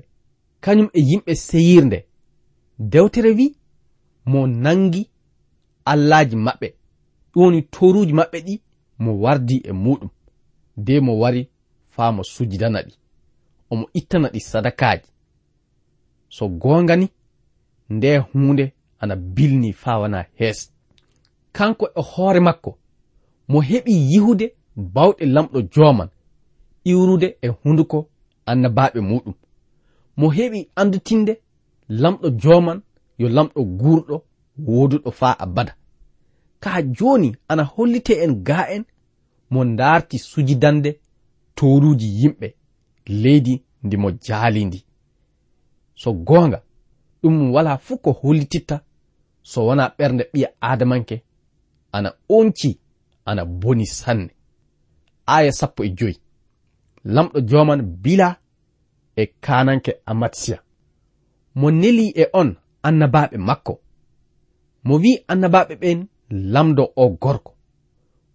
kañum 0.61 0.89
e 0.93 1.01
yimɓe 1.01 1.35
seyirnde. 1.35 2.05
Dewtere 2.79 3.31
wi 3.31 3.55
mo 4.25 4.47
nangi 4.47 5.09
allaji 5.85 6.35
maɓɓe. 6.35 6.67
Ɗoni 7.33 7.61
toruji 7.73 8.13
maɓɓe 8.13 8.37
ɗi 8.45 8.61
mo 8.99 9.11
wardi 9.23 9.61
e 9.63 9.71
muɗum 9.71 10.09
de 10.77 10.99
mo 10.99 11.19
wari 11.19 11.49
faa 11.89 12.11
mo 12.11 12.23
sujidana 12.23 12.81
ɗi. 12.81 12.93
Omo 13.71 13.85
ittana 13.93 14.29
ɗi 14.29 14.39
sadakaji 14.39 15.07
so 16.29 16.49
gongani 16.49 17.09
nde 17.89 18.17
hunde 18.17 18.73
ana 18.99 19.15
bilni 19.15 19.73
faa 19.73 19.99
wana 19.99 20.25
hees. 20.35 20.71
Kanko 21.51 21.85
e 21.87 22.01
hoore 22.01 22.39
makko 22.39 22.77
mo 23.47 23.61
heɓi 23.61 23.91
yihude 24.11 24.55
bawɗe 24.75 25.25
lamɗo 25.25 25.61
joman 25.73 26.09
iwrude 26.83 27.37
e 27.41 27.47
hunduko 27.47 28.09
annabaɓe 28.51 28.99
muɗum. 29.09 29.33
Mo 30.17 30.27
heɓi 30.37 30.59
andutinde 30.79 31.33
lamɗo 32.01 32.27
joman 32.41 32.79
yo 33.21 33.27
lamɗo 33.35 33.61
gurɗo 33.79 34.15
woduɗo 34.67 35.11
faa 35.19 35.35
abada. 35.43 35.73
Ka 36.59 36.71
joni 36.97 37.29
ana 37.47 37.63
hollite 37.63 38.13
en 38.23 38.33
ga 38.47 38.59
en 38.75 38.83
mo 39.51 39.65
darti 39.79 40.17
sujidande 40.29 40.89
toruji 41.55 42.07
yimɓe 42.21 42.47
leydi 43.21 43.53
ndi 43.83 43.97
mo 43.97 44.09
jaali 44.25 44.85
so 45.95 46.13
gonga 46.13 46.59
ɗum 47.21 47.51
wala 47.53 47.77
fuu 47.77 47.97
ko 47.97 48.11
hollititta 48.11 48.81
so 49.41 49.65
wona 49.67 49.93
ɓernde 49.97 50.23
ɓiya 50.33 50.49
adamanke 50.61 51.23
ana 51.91 52.09
onci 52.29 52.79
ana 53.25 53.45
boni 53.45 53.85
sanne. 53.85 54.31
Aya 55.25 55.51
sappo 55.51 55.83
e 55.83 55.89
joyi. 55.89 56.17
lamɗo 57.13 57.39
joman 57.49 57.81
bila 57.81 58.29
e 59.15 59.23
kananke 59.45 59.91
amatsiya 60.05 60.57
mo 61.55 61.71
neli 61.71 62.05
e 62.15 62.25
on 62.33 62.49
annabaɓe 62.87 63.37
makko. 63.47 63.73
Mo 64.85 64.93
wi 65.03 65.11
annabaɓe 65.31 65.73
ɓen 65.81 65.99
lamdo 66.53 66.83
o 66.95 67.09
gorko. 67.21 67.51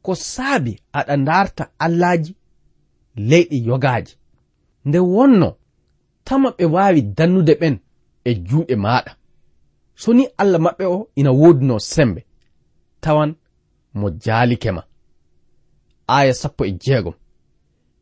Ko 0.04 0.14
saabi 0.14 0.72
aɗa 0.98 1.14
darta 1.26 1.64
allaji 1.84 2.32
leyɗi 3.28 3.56
yogaji 3.68 4.14
nde 4.86 4.98
wonno 5.14 5.48
tama 6.26 6.48
ɓe 6.56 6.64
wawi 6.74 7.00
dannude 7.16 7.54
ɓen 7.60 7.76
e 8.24 8.30
juuɗe 8.46 8.74
maɗa 8.84 9.12
so 10.00 10.12
ni 10.16 10.24
allah 10.40 10.60
maɓɓe 10.66 10.84
o 10.84 11.08
ina 11.16 11.30
wodino 11.40 11.76
sembe. 11.92 12.20
Tawan 13.02 13.30
mo 13.98 14.06
jaalikema 14.22 14.82
aya 16.06 16.34
sappo 16.34 16.64
e 16.64 16.72
jeegom. 16.82 17.14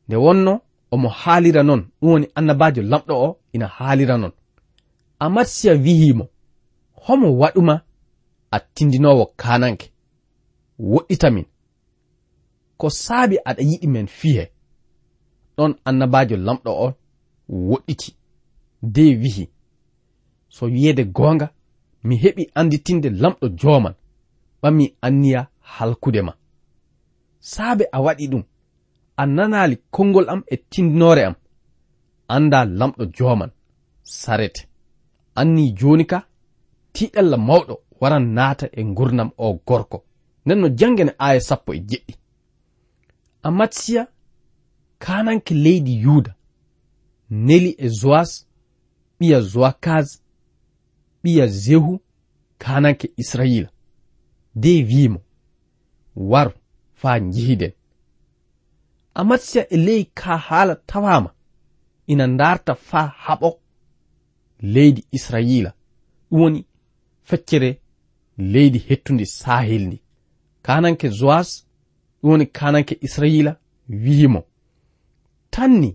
nde 0.08 0.16
wonno 0.16 0.60
omo 0.90 1.08
haalira 1.08 1.62
noon 1.62 1.82
ɗum 2.00 2.10
woni 2.12 2.26
annabajo 2.38 2.82
lamɗo 2.82 3.14
o 3.26 3.38
ina 3.54 3.66
haalira 3.66 4.16
noon 4.18 4.32
amasiya 5.18 5.72
wihimo 5.84 6.24
homo 7.04 7.28
waɗuma 7.40 7.74
a 8.50 8.60
tindinowo 8.74 9.24
kananke 9.36 9.86
woɗɗitamin 10.90 11.46
ko 12.78 12.86
saabi 12.90 13.36
aɗa 13.48 13.62
yiɗi 13.70 13.86
men 13.94 14.06
fihe 14.06 14.44
ɗon 15.56 15.72
annabajo 15.88 16.36
lamɗo 16.36 16.70
o 16.84 16.94
woɗɗiti 17.48 18.10
de 18.82 19.02
wihi. 19.22 19.48
So 20.48 20.66
wiyeede 20.66 21.04
goonga 21.04 21.46
mi 22.04 22.16
heɓi 22.22 22.42
anditinde 22.54 23.08
lamɗo 23.10 23.46
jooman 23.60 23.94
ɓami 24.62 24.84
anniya 25.06 25.40
halkude 25.60 26.22
ma. 26.22 26.32
Saabe 27.40 27.84
a 27.92 27.98
waɗi 28.00 28.28
ɗum 28.32 28.42
a 29.20 29.26
nanali 29.26 29.76
konngol 29.94 30.26
am 30.32 30.42
e 30.46 30.56
tindinore 30.70 31.22
am. 31.28 31.34
Anda 32.28 32.64
lamɗo 32.64 33.04
joman 33.16 33.50
sarete. 34.02 34.62
Anni 35.40 35.72
joni 35.78 36.04
ka 36.06 36.18
tiɗalla 36.94 37.36
mawɗo 37.36 37.74
waran 38.00 38.26
naata 38.36 38.66
e 38.72 38.82
gurnam 38.96 39.30
o 39.36 39.60
gorko. 39.66 39.98
Nden 40.44 40.58
no 40.60 40.68
jangene 40.78 41.12
aya 41.26 41.40
sappo 41.48 41.70
e 41.74 41.80
jeɗɗi. 41.90 42.14
Amatsiya 43.42 44.02
kananke 44.98 45.54
leydi 45.64 45.92
yuda 46.04 46.32
neli 47.30 47.70
e 47.78 47.88
zoas 48.00 48.30
ɓiya 49.18 49.40
zoakaz 49.52 50.08
ɓiya 51.22 51.46
zehu 51.46 52.00
kananke 52.58 53.06
israila 53.16 53.70
de 54.54 54.70
wimo 54.88 55.20
waru 56.16 56.52
fa 56.94 57.20
jihiden 57.20 57.72
amatya 59.20 59.62
e 59.70 59.76
ley 59.76 60.04
ka 60.14 60.36
haala 60.36 60.74
tawama 60.90 61.30
ina 62.06 62.26
darta 62.40 62.74
fa 62.74 63.00
haɓo. 63.24 63.50
Leydi 64.74 65.02
israila 65.16 65.70
ɗum 66.30 66.40
woni 66.40 66.60
feccere 67.28 67.70
leydi 68.52 68.78
hettundi 68.88 69.26
sahel 69.26 69.82
ndi. 69.86 69.98
Kananke 70.66 71.08
zoas 71.20 71.50
ɗum 72.22 72.30
woni 72.30 72.46
kananke 72.46 72.94
israila 73.06 73.52
wiimo 74.04 74.40
tanni 75.50 75.90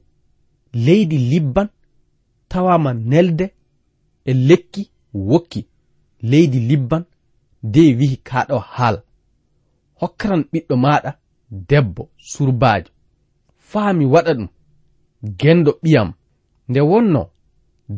leydi 0.85 1.17
libban 1.17 1.69
tawama 2.51 2.93
nelde 2.93 3.45
e 4.25 4.33
lekki 4.33 4.83
wokki. 5.13 5.61
Leydi 6.31 6.59
libban 6.69 7.03
de 7.73 7.81
wihi 7.97 8.17
kaɗo 8.29 8.57
haala. 8.73 9.01
Hokkaran 9.99 10.43
ɓiɗɗo 10.51 10.75
maɗa 10.83 11.11
debbo 11.69 12.03
surbaajo. 12.31 12.92
faa 13.73 13.93
mi 13.97 14.05
waɗa 14.13 14.31
ɗum 14.37 14.47
gendo 15.39 15.71
ɓiyam. 15.83 16.09
Nde 16.69 16.79
wonno 16.91 17.21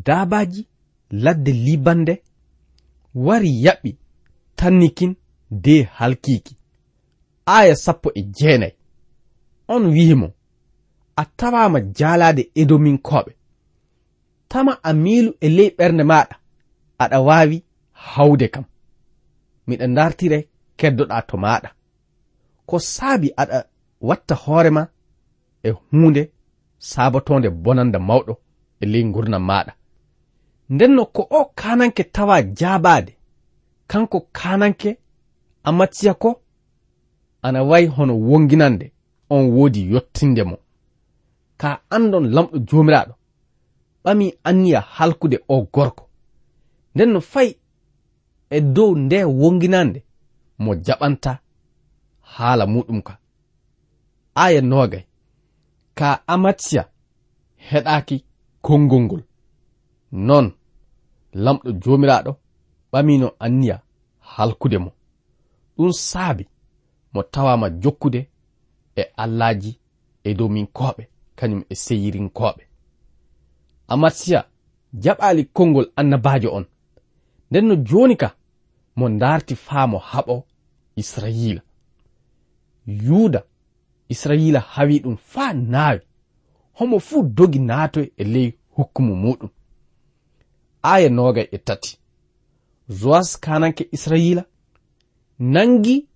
dabaji 0.06 0.62
ladde 1.24 1.52
libande 1.66 2.14
wari 3.26 3.50
yaɓɓi 3.64 3.90
tannikin 4.58 5.12
de 5.64 5.74
halkiki 5.96 6.54
aya 7.56 7.74
sappo 7.84 8.08
e 8.14 8.22
jeenayi. 8.36 8.74
On 9.74 9.84
wihimo 9.94 10.28
a 11.16 11.24
tawama 11.38 11.78
jalade 11.98 12.42
edominkoɓe 12.60 13.32
tama 14.50 14.72
a 14.82 14.90
miilu 15.02 15.30
e 15.40 15.48
ley 15.56 15.70
ɓernde 15.78 16.04
maɗa 16.10 16.34
aɗa 17.02 17.18
wawi 17.28 17.56
hawde 17.92 18.46
kam. 18.54 18.64
Miɗa 19.66 19.86
dartire 19.96 20.38
keddoɗa 20.78 21.18
to 21.28 21.36
maɗa 21.44 21.68
ko 22.68 22.76
saabi 22.94 23.28
aɗa 23.42 23.58
watta 24.08 24.34
hoorema 24.42 24.82
e 25.68 25.70
hunde 25.90 26.22
sabatonde 26.90 27.48
bonanda 27.64 27.98
mawɗo 28.08 28.34
e 28.82 28.84
ley 28.92 29.04
gurnam 29.14 29.44
maɗa 29.50 29.72
ndenno 30.74 31.02
ko 31.14 31.22
o 31.38 31.40
kananke 31.60 32.02
tawa 32.14 32.36
jabade 32.58 33.12
kanko 33.86 34.18
kananke 34.32 34.98
amatiya 35.64 36.14
ko? 36.14 36.42
Ana 37.42 37.62
wayi 37.62 37.86
hono 37.86 38.14
wonginande 38.18 38.92
on 39.30 39.50
woodi 39.50 39.90
yottinde 39.92 40.42
mo. 40.44 40.56
Ka 41.56 41.80
andon 41.90 42.26
lamɗo 42.34 42.58
jomiraɗo 42.58 43.14
ɓami 44.04 44.26
anniya 44.44 44.80
halkude 44.80 45.38
o 45.48 45.62
gorko. 45.74 46.04
Nden 46.94 47.10
no 47.12 47.20
fayi 47.20 47.58
e 48.50 48.60
dow 48.60 48.94
nde 48.96 49.24
wonginande 49.24 50.04
mo 50.58 50.74
jaɓanta 50.74 51.38
haala 52.20 52.66
muɗum 52.66 53.02
ka. 53.02 53.18
Aya 54.34 54.60
nogay 54.60 55.04
ka 55.98 56.08
amatiya 56.26 56.82
heɗaki 57.68 58.16
konngol 58.66 59.02
ngol. 59.04 59.22
Non 60.26 60.46
lamɗo 61.44 61.68
jomiraɗo 61.82 62.32
ɓamino 62.92 63.28
anniya 63.44 63.76
halkude 64.32 64.78
mo. 64.84 64.90
Ɗum 65.76 65.92
saabi 66.08 66.44
mo 67.12 67.20
tawama 67.32 67.66
jokkude 67.82 68.20
e 68.96 69.02
allaji 69.22 69.72
e 70.24 70.34
dow 70.38 70.48
min 70.54 70.66
koɓe 70.78 71.02
kañum 71.38 71.62
e 71.68 71.74
seyirinkoɓe 71.84 72.62
koɓe 73.92 74.40
jaɓali 75.02 75.42
konngol 75.56 75.86
annabajo 75.96 76.48
on. 76.58 76.64
Nden 77.50 77.64
no 77.68 77.74
joni 77.88 78.16
ka 78.16 78.28
mo 78.96 79.08
darti 79.20 79.54
faamo 79.66 79.98
haɓo 80.10 80.34
israila 80.96 81.62
yuda 82.86 83.40
israila 84.08 84.60
hawi 84.60 84.98
ɗum 85.04 85.16
faa 85.16 85.52
naawi 85.52 86.00
homo 86.78 86.98
fuu 87.00 87.22
dogi 87.22 87.58
naatoy 87.58 88.08
e 88.16 88.24
ley 88.24 88.52
hukkumu 88.76 89.14
muɗum. 89.22 89.50
Aya 90.82 91.08
nogay 91.08 91.48
e 91.52 91.58
tati. 91.58 91.98
Zoas 92.88 93.40
kananke 93.40 93.88
israila 93.92 94.44
nangi 95.38 96.06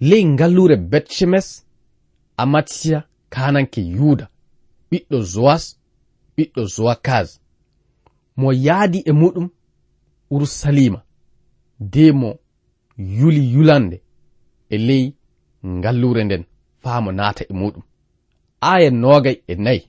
ley 0.00 0.24
ngallure 0.24 0.76
betshemes 0.76 1.66
amatiya 2.36 2.98
kananke 3.28 3.80
yuda. 3.80 4.28
Ɓiɗɗo 4.90 5.18
zoas 5.34 5.64
ɓiɗɗo 6.36 6.62
zowakaz 6.74 7.28
mo 8.36 8.52
yaadi 8.52 8.98
e 9.06 9.12
muɗum 9.12 9.48
urusalima 10.30 11.00
de 11.80 12.12
mo 12.12 12.30
yuli 13.18 13.52
yulande 13.54 14.02
e 14.70 14.76
ley 14.78 15.14
ngallure 15.66 16.24
nden. 16.24 16.44
faamo 16.82 17.12
naata 17.12 17.44
e 17.48 17.52
muɗum. 17.52 17.82
Aya 18.60 18.90
nogay 18.90 19.36
e 19.46 19.54
nayi. 19.54 19.82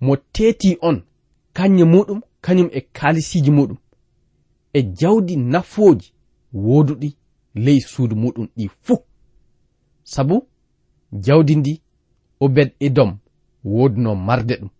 Mo 0.00 0.16
teeti 0.16 0.78
on 0.80 1.02
kanye 1.52 1.84
muɗum 1.84 2.20
kañum 2.44 2.68
e 2.72 2.80
kalisiji 2.80 3.50
muɗum. 3.50 3.76
E 4.72 4.82
jawdi 4.82 5.36
nafooji 5.36 6.12
wooduɗi 6.54 7.16
ley 7.54 7.80
suudu 7.80 8.16
muɗum 8.16 8.46
ɗi 8.56 8.68
fuu. 8.82 8.98
Sabu 10.02 10.46
jawdi 11.12 11.56
ndi 11.56 11.82
obed 12.40 12.72
edom 12.80 13.18
wooduno 13.64 14.14
marde 14.14 14.54
ɗum 14.60 14.70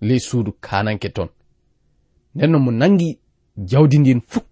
ley 0.00 0.18
suudu 0.20 0.52
kananke 0.60 1.08
ton. 1.08 1.28
Ndenno 2.34 2.58
mo 2.58 2.70
nangi 2.70 3.18
jawdi 3.56 3.98
ndin 3.98 4.20
fuu 4.20 4.42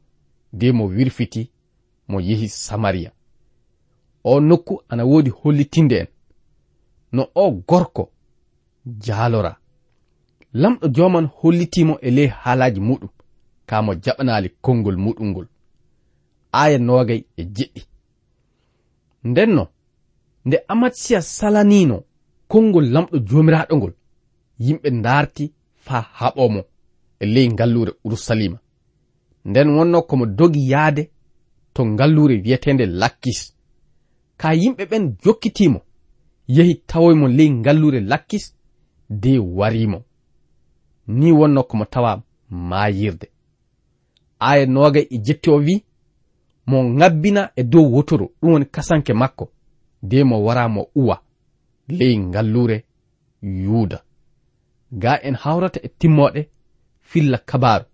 de 0.52 0.72
mo 0.72 0.84
wirfiti 0.86 1.50
mo 2.08 2.20
yehi 2.20 2.48
samariya. 2.48 3.12
O 4.24 4.40
nokku 4.40 4.82
ana 4.88 5.04
woodi 5.04 5.30
hollitinde 5.30 5.96
en. 5.98 6.06
no 7.14 7.22
o 7.34 7.50
gorko 7.68 8.04
jaalora. 9.04 9.52
Lamɗo 10.60 10.86
joman 10.96 11.26
hollitimo 11.38 11.94
e 12.06 12.10
ley 12.16 12.28
haalaji 12.40 12.80
muɗum 12.88 13.10
ka 13.68 13.76
mo 13.84 13.92
jaɓanali 14.04 14.48
konngol 14.64 14.96
muɗum 15.04 15.28
ngol 15.30 15.46
aya 16.60 16.78
nogay 16.78 17.20
e 17.36 17.42
jeɗɗi. 17.56 17.82
Ndenno 19.24 19.64
nde 20.46 20.56
amatsiya 20.72 21.20
salanino 21.36 21.96
konngol 22.50 22.86
lamɗo 22.94 23.16
jomiraɗo 23.28 23.74
ngol 23.76 23.94
yimɓe 24.64 24.88
darti 25.04 25.44
fa 25.84 25.96
haɓomo 26.18 26.60
e 27.22 27.24
ley 27.34 27.48
ngallure 27.54 27.92
urusalima 28.04 28.58
nden 29.48 29.68
wonno 29.76 29.98
komo 30.08 30.24
dogi 30.38 30.62
yaade 30.72 31.02
to 31.74 31.80
ngallure 31.86 32.34
wiyetende 32.44 32.84
lakkis. 33.00 33.40
Ka 34.40 34.48
yimɓe 34.60 34.84
ɓen 34.90 35.04
jokkitimo 35.22 35.80
yehi 36.48 36.74
tawoy 36.74 37.14
mo 37.14 37.28
ley 37.28 37.50
ngallure 37.50 38.00
lakkis 38.00 38.54
de 39.10 39.38
warimo. 39.38 40.02
Ni 41.06 41.32
wonno 41.32 41.62
ko 41.62 41.76
mo 41.76 41.84
tawa 41.84 42.22
maayirde 42.50 43.28
aya 44.38 44.66
nooga 44.66 45.00
e 45.00 45.18
jetti 45.18 45.50
o 45.50 45.56
wi 45.56 45.84
mo 46.66 46.84
ngabbina 46.84 47.50
e 47.56 47.62
dow 47.62 47.86
wotoro 47.94 48.26
ɗum 48.40 48.52
woni 48.52 48.64
kasanke 48.66 49.12
makko 49.12 49.50
de 50.02 50.24
mo 50.24 50.44
wara 50.44 50.68
mo 50.68 50.88
uwa 50.94 51.22
ley 51.88 52.18
ngallure 52.18 52.84
yuuda. 53.42 54.02
Ga 54.92 55.22
en 55.22 55.34
hawrata 55.34 55.80
e 55.82 55.88
timmoɗe 55.88 56.48
filla 57.00 57.38
kabaru 57.38 57.84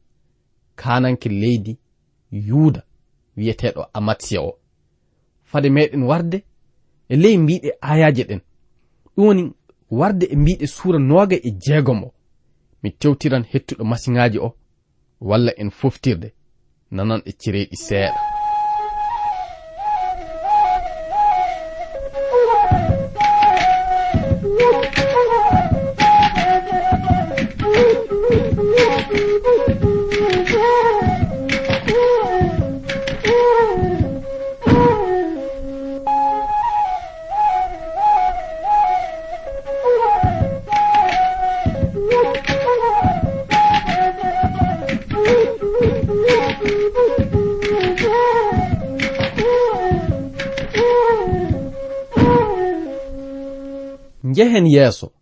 kananke 0.77 1.29
leydi 1.29 1.79
yuuda 2.31 2.83
wiyeteɗo 3.37 3.87
amatsiya 3.93 4.41
o. 4.43 4.59
Fade 5.45 5.69
meɗen 5.71 6.03
warde 6.03 6.45
e 7.13 7.17
ley 7.23 7.37
mbiɗe 7.39 7.71
ayaje 7.81 8.25
ɗen. 8.29 8.41
Ɗum 9.15 9.27
woni 9.27 9.43
warde 9.99 10.27
e 10.27 10.37
mbiɗe 10.37 10.67
suura 10.67 10.99
noga 10.99 11.37
e 11.37 11.51
jeegom 11.65 12.01
o. 12.05 12.13
Mi 12.83 12.91
tewtiran 13.01 13.45
hettuɗo 13.53 13.85
masiŋaji 13.85 14.39
o 14.39 14.49
walla 15.29 15.53
en 15.63 15.71
foftirde 15.71 16.29
nanan 16.91 17.23
e 17.27 17.33
cereeɗi 17.41 17.77
seeɗa. 17.87 18.30
njehen 54.41 54.67
yeeso 54.67 55.13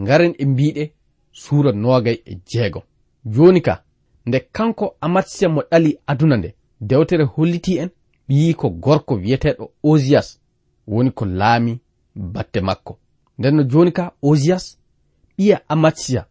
ngaren 0.00 0.34
e 0.38 0.44
mbiɗe 0.46 0.92
suura 1.32 1.72
noogay 1.72 2.18
e 2.24 2.38
jeego. 2.46 2.82
Joni 3.24 3.60
ka 3.60 3.82
nde 4.26 4.40
kanko 4.52 4.96
amatsiya 5.00 5.48
mo 5.48 5.60
ɗali 5.70 5.98
aduna 6.06 6.36
nde 6.36 6.54
dewtere 6.80 7.24
holliti 7.24 7.72
en 7.78 7.90
ɓiyi 8.28 8.54
ko 8.54 8.70
gorko 8.70 9.14
wiyeteɗo 9.14 9.64
osiyas 9.82 10.40
woni 10.86 11.10
ko 11.10 11.24
laami 11.24 11.80
batte 12.14 12.60
makko. 12.60 12.98
Nden 13.38 13.54
no 13.56 13.62
joni 13.62 13.92
ka 13.92 14.12
osiyas 14.22 14.78
ɓiya 15.38 15.60
amatsiya 15.68 16.26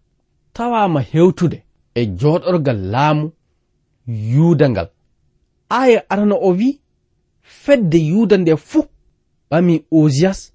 tawama 0.53 1.01
hewtude 1.01 1.63
e 1.95 2.05
joɗorgal 2.19 2.79
laamu 2.91 3.31
yuuda 4.07 4.69
ngal. 4.69 4.89
Aya 5.69 6.09
arana 6.09 6.35
o 6.35 6.49
wi 6.59 6.79
fedde 7.41 7.97
yuuda 7.97 8.37
nde 8.37 8.55
fuu 8.57 8.85
ɓami 9.51 9.83
osiyas 9.91 10.54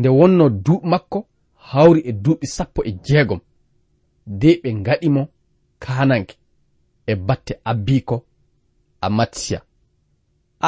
nde 0.00 0.08
wonno 0.18 0.44
duuɓi 0.64 0.86
makko 0.92 1.18
hawri 1.70 2.00
e 2.10 2.12
duuɓi 2.24 2.46
sappo 2.56 2.80
e 2.84 2.92
jeegom. 3.06 3.40
De 4.40 4.50
ɓe 4.62 4.68
ngaɗimo 4.80 5.22
kananke 5.84 6.34
e 7.06 7.14
batte 7.26 7.52
abbiko 7.70 8.16
amatsiya 9.06 9.58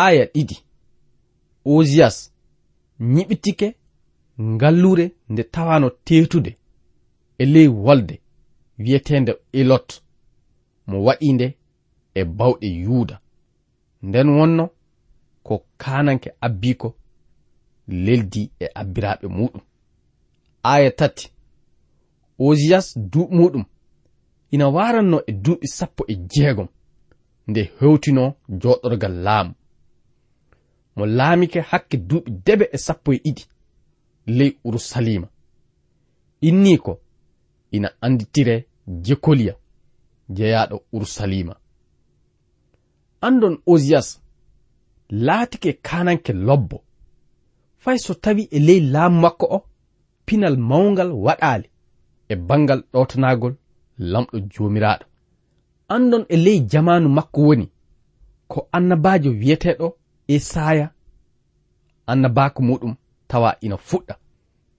aya 0.05 0.25
ɗiɗi. 0.35 0.57
Osiyas 1.73 2.17
ñiɓitike 3.15 3.67
ngallure 4.53 5.05
nde 5.31 5.43
tawano 5.55 5.89
tetude 6.07 6.53
e 7.39 7.45
ley 7.53 7.69
wolde 7.85 8.15
wiyetende 8.79 9.33
ilot 9.61 9.89
mo 10.89 10.97
waɗinde 11.07 11.47
e 12.15 12.25
bawɗe 12.39 12.67
yuuda 12.85 13.17
nden 14.07 14.29
wonno 14.37 14.65
ko 15.47 15.55
kananke 15.83 16.29
abbiko 16.47 16.89
leldi 17.89 18.51
e 18.61 18.67
abbiraɓe 18.75 19.27
muɗum. 19.29 19.63
Aya 20.63 20.91
tati 20.91 21.33
osiyas 22.39 22.99
duuɓi 22.99 23.35
muɗum 23.37 23.65
ina 24.51 24.69
waranno 24.69 25.19
e 25.27 25.33
duuɓi 25.33 25.67
sappo 25.67 26.05
e 26.09 26.15
jeegom 26.33 26.69
nde 27.49 27.71
hewtino 27.81 28.35
joɗorgal 28.49 29.15
laamu. 29.25 29.55
Mo 30.97 31.07
laamike 31.07 31.61
hakke 31.61 31.97
duuɓi 32.09 32.31
debe 32.47 32.65
e 32.73 32.79
sappo 32.79 33.13
e 33.13 33.19
ɗiɗi 33.25 33.45
ley 34.27 34.59
urusalima. 34.65 35.29
Inni 36.41 36.79
ko 36.79 37.01
ina 37.71 37.89
anditire 38.01 38.67
jekoliya 38.87 39.55
jeyaɗo 40.29 40.77
urusalima. 40.93 41.55
Andon 43.21 43.59
osiyas 43.67 44.09
laatike 45.11 45.73
kananke 45.73 46.33
lobbo. 46.33 46.85
fay 47.83 47.99
so 47.99 48.15
tawi 48.15 48.43
e 48.51 48.59
ley 48.59 48.81
laamu 48.81 49.21
makko 49.21 49.47
o 49.57 49.59
pinal 50.27 50.57
mawgal 50.57 51.11
waɗaali 51.25 51.69
e 52.29 52.35
bangal 52.49 52.81
ɗotanagol 52.93 53.55
lamɗo 53.99 54.37
joomiraaɗo. 54.53 55.05
Andon 55.95 56.25
e 56.29 56.37
ley 56.37 56.59
jamanu 56.71 57.09
makko 57.09 57.41
woni 57.49 57.67
ko 58.49 58.69
annabajo 58.77 59.31
wiyeteɗo 59.41 59.87
esaya 60.35 60.87
annabako 62.07 62.61
muɗum 62.69 62.95
tawa 63.29 63.51
ina 63.61 63.77
fuɗɗa. 63.89 64.15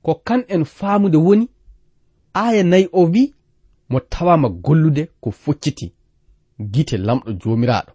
Ko 0.03 0.11
kan 0.27 0.41
en 0.47 0.63
faamude 0.65 1.17
woni 1.17 1.45
aya 2.33 2.63
nayi 2.63 2.89
o 2.91 3.01
wi 3.13 3.33
mo 3.89 3.99
tawama 3.99 4.49
gollude 4.49 5.03
ko 5.21 5.31
focciti 5.31 5.93
gite 6.71 6.95
lamɗo 6.97 7.31
jomiraɗo 7.41 7.91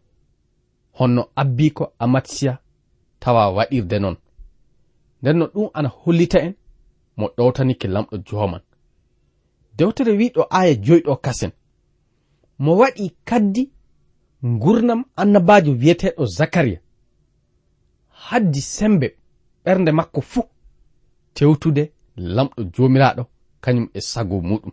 honno 0.99 1.23
abbi 1.37 1.71
ko 1.71 1.92
amatsiya 1.99 2.59
tawa 3.21 3.42
waɗirde 3.57 3.99
noon 4.01 4.16
nden 5.23 5.37
no 5.39 5.47
ɗum 5.47 5.71
ana 5.75 5.89
hollita 5.89 6.39
en 6.47 6.55
mo 7.17 7.27
ɗowtanike 7.37 7.89
lamɗo 7.89 8.17
joman. 8.27 8.63
Dewtere 9.77 10.13
wiɗo 10.21 10.43
aya 10.51 10.75
joyɗo 10.75 11.17
kasen. 11.25 11.53
Mo 12.59 12.77
waɗi 12.81 13.05
kaddi 13.25 13.71
gurnam 14.43 15.05
annabajo 15.17 15.73
wiyeteɗo 15.73 16.27
zakariya. 16.27 16.81
Haddi 18.09 18.61
sembe 18.61 19.17
ɓernde 19.65 19.91
makko 19.93 20.21
fuu 20.21 20.45
tewtude 21.35 21.93
lamɗo 22.17 22.63
jomiraɗo 22.75 23.23
kañum 23.61 23.89
e 23.95 24.01
sago 24.01 24.41
muɗum. 24.41 24.73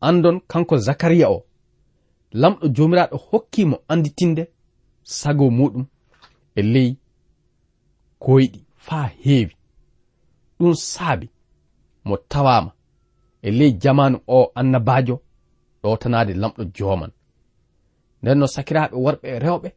Andon 0.00 0.40
kanko 0.50 0.76
zakariya 0.76 1.30
o 1.30 1.44
lamɗo 2.32 2.68
jomiraɗo 2.76 3.16
hokkimo 3.16 3.76
anditinde 3.88 4.42
sago 5.02 5.50
muɗum 5.50 5.84
e 6.54 6.62
ley 6.62 6.96
koyɗi. 8.18 8.60
faa 8.86 9.06
heewi. 9.22 9.54
Ɗum 10.58 10.74
saabi 10.74 11.26
mo 12.06 12.16
tawama 12.30 12.72
e 13.42 13.50
ley 13.58 13.72
jamanu 13.82 14.18
o 14.26 14.52
annabajo 14.60 15.16
ɗotanade 15.82 16.32
lamɗo 16.42 16.62
joman 16.76 17.12
nden 18.22 18.38
no 18.40 18.46
sakiraɓe 18.54 18.94
worɓe 19.04 19.26
e 19.34 19.38
rewɓe 19.44 19.68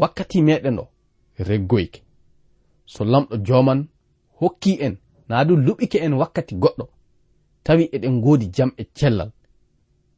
wakkati 0.00 0.38
meɗen 0.46 0.78
o 0.82 0.84
reggoyke. 1.48 2.00
So 2.92 3.00
lamɗo 3.12 3.34
joman 3.46 3.80
hokki 4.40 4.72
en 4.86 4.94
naa 5.28 5.44
du 5.48 5.54
luɓike 5.66 5.98
en 6.06 6.12
wakkati 6.20 6.54
goɗɗo 6.62 6.84
tawi 7.64 7.84
eɗen 7.94 8.14
ngoodi 8.18 8.46
jam 8.56 8.70
e 8.76 8.84
cellal. 8.98 9.30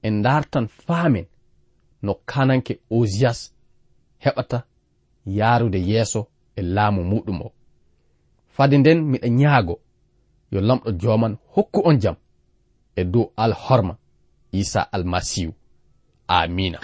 En 0.06 0.14
dartan 0.24 0.66
faamen 0.84 1.26
no 2.04 2.12
kananke 2.30 2.72
osiyas 2.96 3.40
heɓata 4.24 4.58
yaarude 5.36 5.78
yeeso 5.90 6.20
e 6.56 6.62
laamu 6.74 7.00
muɗum 7.10 7.38
o. 7.46 7.48
fade 8.60 8.78
nden 8.78 9.00
miɗa 9.10 9.28
ñaago 9.40 9.74
yo 10.52 10.60
lamɗo 10.68 10.90
joman 11.00 11.34
hokku 11.54 11.80
on 11.88 11.96
jam. 12.02 12.16
E 13.00 13.02
dow 13.12 13.26
alhorma 13.44 13.94
isa 14.60 14.80
almasihu. 14.94 15.52
Amina. 16.28 16.78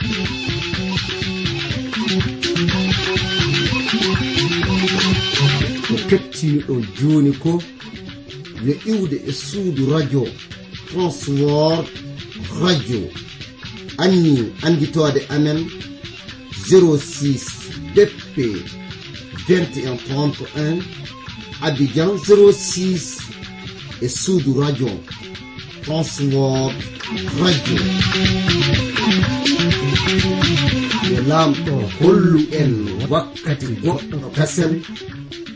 Ko 5.87 5.95
kettiniɗo 6.09 6.75
joni 6.97 7.33
ko 7.43 7.53
yo 8.67 8.75
iwde 8.93 9.17
e 9.31 9.33
suudu 9.33 9.83
radio 9.93 10.23
transword 10.89 11.87
radio. 12.63 13.03
Anni 14.03 14.35
anditode 14.67 15.21
amen 15.35 15.59
06 16.69 17.95
dp 17.95 18.35
21 19.49 19.97
31 19.97 21.06
Abidjan 21.67 22.15
06 22.19 23.19
e 24.01 24.09
suudu 24.09 24.61
Radio, 24.61 24.89
Transworld 25.85 26.77
Radio. 27.43 27.79
yo 31.11 31.21
laamɗo 31.31 31.75
hollu 31.99 32.41
en 32.61 32.73
wakkati 33.13 33.67
goɗɗo 33.83 34.17
kasen 34.37 34.73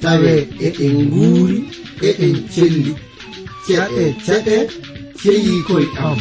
tawe 0.02 0.32
eɗen 0.66 0.94
nguuri 1.06 1.58
eɗen 2.08 2.34
celli 2.52 2.92
ceɗe 3.66 4.04
ceɗe 4.26 4.56
ceyi 5.20 5.54
koye 5.66 5.86
am 6.06 6.18